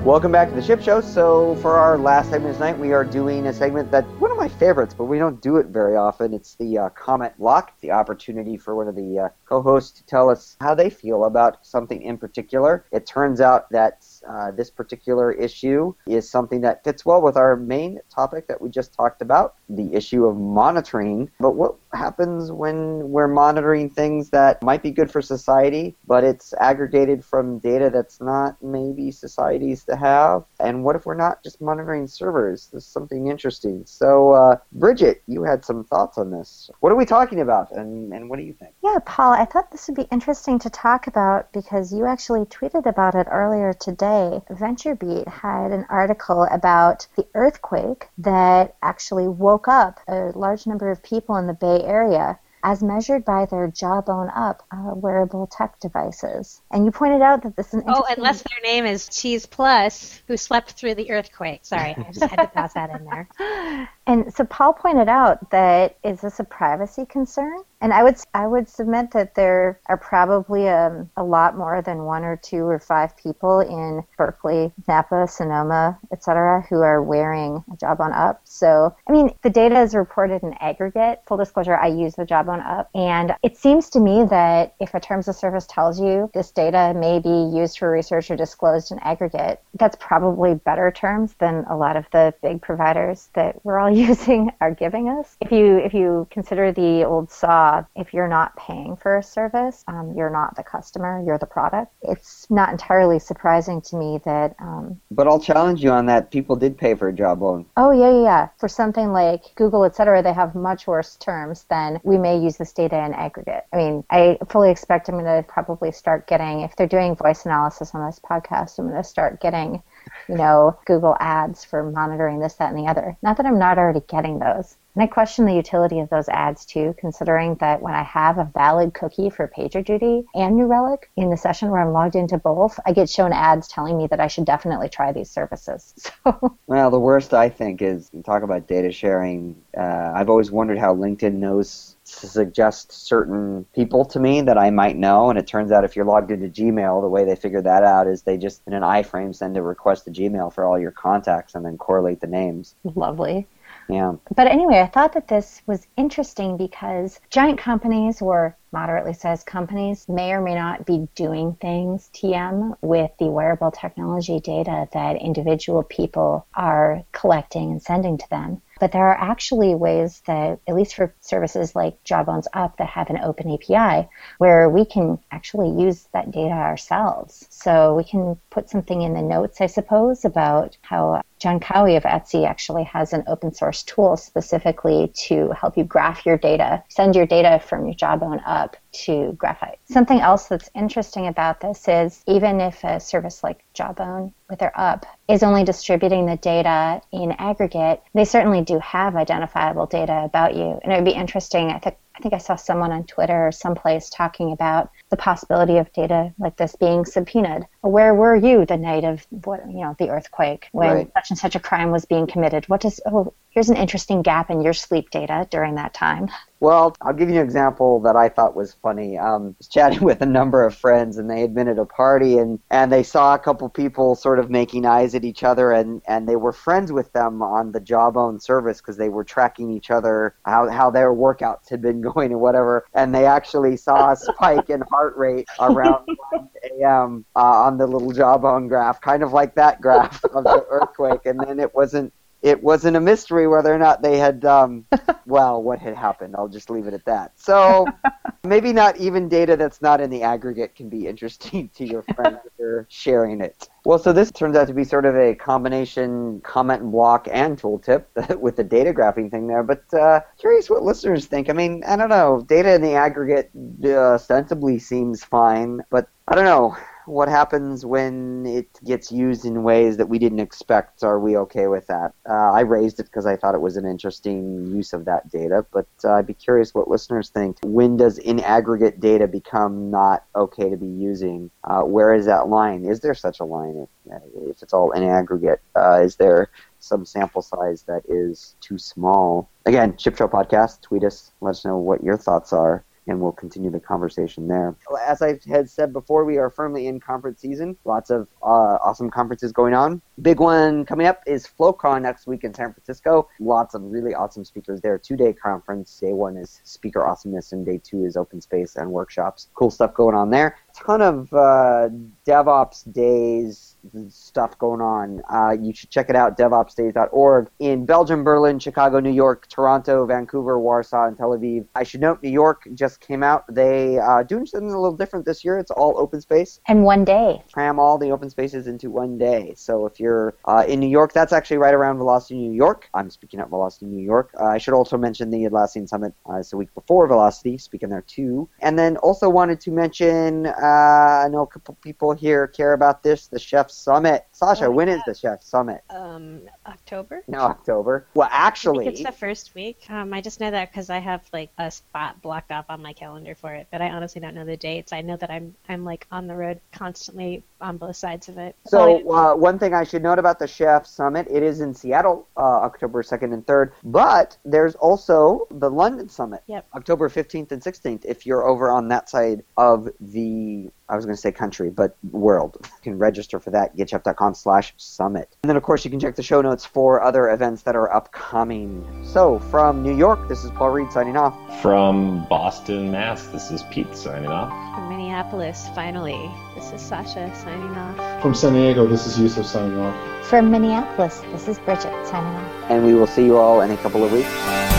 [0.06, 1.00] Welcome back to the Ship Show.
[1.00, 4.48] So, for our last segment tonight, we are doing a segment that one of my
[4.48, 6.32] favorites, but we don't do it very often.
[6.32, 10.30] It's the uh, comment block, the opportunity for one of the uh, co-hosts to tell
[10.30, 12.84] us how they feel about something in particular.
[12.92, 17.56] It turns out that uh, this particular issue is something that fits well with our
[17.56, 21.30] main topic that we just talked about, the issue of monitoring.
[21.40, 26.54] But what happens when we're monitoring things that might be good for society, but it's
[26.60, 30.44] aggregated from data that's not maybe society's to have?
[30.60, 32.68] And what if we're not just monitoring servers?
[32.70, 33.82] There's something interesting.
[33.86, 36.70] So, uh, Bridget, you had some thoughts on this.
[36.80, 38.74] What are we talking about, and, and what do you think?
[38.82, 42.86] Yeah, Paul, I thought this would be interesting to talk about because you actually tweeted
[42.86, 44.05] about it earlier today.
[44.50, 51.02] VentureBeat had an article about the earthquake that actually woke up a large number of
[51.02, 56.60] people in the Bay Area as measured by their jawbone up uh, wearable tech devices.
[56.70, 60.36] And you pointed out that this is Oh, unless their name is Cheese Plus, who
[60.36, 61.60] slept through the earthquake.
[61.62, 63.28] Sorry, I just had to pass that in there.
[64.06, 67.62] And so Paul pointed out that is this a privacy concern?
[67.80, 72.04] And I would I would submit that there are probably um, a lot more than
[72.04, 77.76] one or two or five people in Berkeley, Napa, Sonoma, etc., who are wearing a
[77.76, 78.40] Jawbone Up.
[78.44, 81.20] So I mean, the data is reported in aggregate.
[81.26, 85.00] Full disclosure, I use the Jawbone Up, and it seems to me that if a
[85.00, 88.98] terms of service tells you this data may be used for research or disclosed in
[89.00, 93.95] aggregate, that's probably better terms than a lot of the big providers that we're all
[94.08, 95.36] using are giving us.
[95.40, 99.84] If you if you consider the old saw, if you're not paying for a service,
[99.88, 101.92] um, you're not the customer, you're the product.
[102.02, 104.54] It's not entirely surprising to me that.
[104.58, 106.30] Um, but I'll challenge you on that.
[106.30, 107.64] People did pay for a Jawbone.
[107.76, 108.48] Oh yeah, yeah, yeah.
[108.58, 112.72] For something like Google, etc., they have much worse terms than we may use this
[112.72, 113.64] data in aggregate.
[113.72, 117.46] I mean, I fully expect I'm going to probably start getting if they're doing voice
[117.46, 119.82] analysis on this podcast, I'm going to start getting
[120.28, 123.16] you know, Google ads for monitoring this, that, and the other.
[123.22, 124.76] Not that I'm not already getting those.
[124.94, 128.50] And I question the utility of those ads too, considering that when I have a
[128.54, 132.80] valid cookie for PagerDuty and New Relic in the session where I'm logged into both,
[132.86, 135.94] I get shown ads telling me that I should definitely try these services.
[136.26, 136.56] So.
[136.66, 139.56] Well, the worst I think is talk about data sharing.
[139.76, 144.70] Uh, I've always wondered how LinkedIn knows to suggest certain people to me that I
[144.70, 145.28] might know.
[145.30, 148.06] And it turns out if you're logged into Gmail, the way they figure that out
[148.06, 151.54] is they just, in an iframe, send a request to Gmail for all your contacts
[151.54, 152.74] and then correlate the names.
[152.94, 153.46] Lovely.
[153.88, 154.14] Yeah.
[154.34, 160.08] But anyway, I thought that this was interesting because giant companies or moderately sized companies
[160.08, 165.82] may or may not be doing things, TM, with the wearable technology data that individual
[165.82, 168.60] people are collecting and sending to them.
[168.78, 173.08] But there are actually ways that, at least for services like Jawbones Up that have
[173.10, 174.08] an open API,
[174.38, 177.46] where we can actually use that data ourselves.
[177.50, 182.04] So we can put something in the notes, I suppose, about how John Cowie of
[182.04, 187.14] Etsy actually has an open source tool specifically to help you graph your data, send
[187.14, 189.78] your data from your Jawbone up to Graphite.
[189.84, 194.78] Something else that's interesting about this is even if a service like Jawbone with their
[194.78, 200.54] up is only distributing the data in aggregate, they certainly do have identifiable data about
[200.54, 200.80] you.
[200.82, 203.52] And it would be interesting, I think I think I saw someone on Twitter or
[203.52, 207.66] someplace talking about the possibility of data like this being subpoenaed.
[207.82, 211.12] Where were you the night of what you know the earthquake when Right.
[211.14, 212.68] such and such a crime was being committed?
[212.68, 216.28] What does oh here's an interesting gap in your sleep data during that time.
[216.58, 219.18] Well, I'll give you an example that I thought was funny.
[219.18, 221.84] Um, I was chatting with a number of friends, and they had been at a
[221.84, 225.72] party, and, and they saw a couple people sort of making eyes at each other,
[225.72, 229.70] and, and they were friends with them on the Jawbone service because they were tracking
[229.70, 232.86] each other, how, how their workouts had been going and whatever.
[232.94, 236.48] And they actually saw a spike in heart rate around 1
[236.80, 237.24] a.m.
[237.36, 241.26] Uh, on the little Jawbone graph, kind of like that graph of the earthquake.
[241.26, 242.12] And then it wasn't
[242.42, 244.84] it wasn't a mystery whether or not they had um,
[245.26, 246.34] well what had happened.
[246.36, 247.32] I'll just leave it at that.
[247.36, 247.86] So
[248.44, 252.38] maybe not even data that's not in the aggregate can be interesting to your friends
[252.44, 253.68] if you're sharing it.
[253.84, 257.60] Well so this turns out to be sort of a combination comment and block and
[257.60, 258.04] tooltip
[258.38, 259.62] with the data graphing thing there.
[259.62, 261.50] But uh, curious what listeners think.
[261.50, 262.44] I mean i don't know.
[262.46, 263.50] Data in the aggregate
[263.84, 266.76] uh, ostensibly seems fine but i don't know
[267.06, 271.02] what happens when it gets used in ways that we didn't expect?
[271.02, 272.12] Are we okay with that?
[272.28, 275.64] Uh, I raised it because I thought it was an interesting use of that data,
[275.72, 277.58] but uh, I'd be curious what listeners think.
[277.62, 281.50] When does in aggregate data become not okay to be using?
[281.64, 282.84] Uh, where is that line?
[282.84, 285.60] Is there such a line if, if it's all in aggregate?
[285.74, 286.50] Uh, is there
[286.80, 289.48] some sample size that is too small?
[289.64, 293.32] Again, Ship Show Podcast, tweet us, let us know what your thoughts are and we'll
[293.32, 294.76] continue the conversation there.
[295.06, 297.76] As I had said before, we are firmly in conference season.
[297.84, 300.02] Lots of uh, awesome conferences going on.
[300.22, 303.28] Big one coming up is FlowCon next week in San Francisco.
[303.38, 304.98] Lots of really awesome speakers there.
[304.98, 305.98] Two day conference.
[305.98, 309.48] Day one is speaker awesomeness, and day two is open space and workshops.
[309.54, 310.56] Cool stuff going on there.
[310.76, 311.88] Ton of uh,
[312.26, 313.76] DevOps days
[314.08, 315.22] stuff going on.
[315.32, 317.48] Uh, you should check it out, devopsdays.org.
[317.58, 321.66] In Belgium, Berlin, Chicago, New York, Toronto, Vancouver, Warsaw, and Tel Aviv.
[321.74, 323.44] I should note New York just came out.
[323.48, 325.58] They uh, doing something a little different this year.
[325.58, 326.60] It's all open space.
[326.66, 327.42] And one day.
[327.52, 329.54] Cram all the open spaces into one day.
[329.56, 332.88] So if you're uh, in New York, that's actually right around Velocity New York.
[332.94, 334.30] I'm speaking at Velocity New York.
[334.38, 336.14] Uh, I should also mention the Atlassian Summit.
[336.28, 338.48] Uh, it's a week before Velocity, speaking there too.
[338.60, 343.02] And then also wanted to mention, uh, I know a couple people here care about
[343.02, 344.26] this, the Chef Summit.
[344.34, 344.94] Sascha, Oh, when yeah.
[344.96, 345.82] is the Chef Summit?
[345.90, 347.22] Um, October.
[347.28, 348.06] No, October.
[348.14, 349.88] Well, actually, it's the first week.
[349.90, 352.92] Um, I just know that because I have like a spot blocked off on my
[352.92, 354.92] calendar for it, but I honestly don't know the dates.
[354.92, 358.54] I know that I'm I'm like on the road constantly on both sides of it.
[358.66, 362.26] So uh, one thing I should note about the Chef Summit, it is in Seattle,
[362.36, 366.66] uh, October 2nd and 3rd, but there's also the London Summit, Yep.
[366.74, 370.55] October 15th and 16th, if you're over on that side of the,
[370.88, 372.58] I was going to say country, but world.
[372.86, 375.34] You can register for that, getchef.com slash summit.
[375.42, 377.92] And then, of course, you can check the show notes for other events that are
[377.92, 378.86] upcoming.
[379.04, 381.34] So, from New York, this is Paul Reed signing off.
[381.60, 384.50] From Boston, Mass, this is Pete signing off.
[384.76, 388.22] From Minneapolis, finally, this is Sascha signing off.
[388.22, 390.26] From San Diego, this is Yusuf signing off.
[390.26, 392.70] From Minneapolis, this is Bridget signing off.
[392.70, 394.75] And we will see you all in a couple of weeks.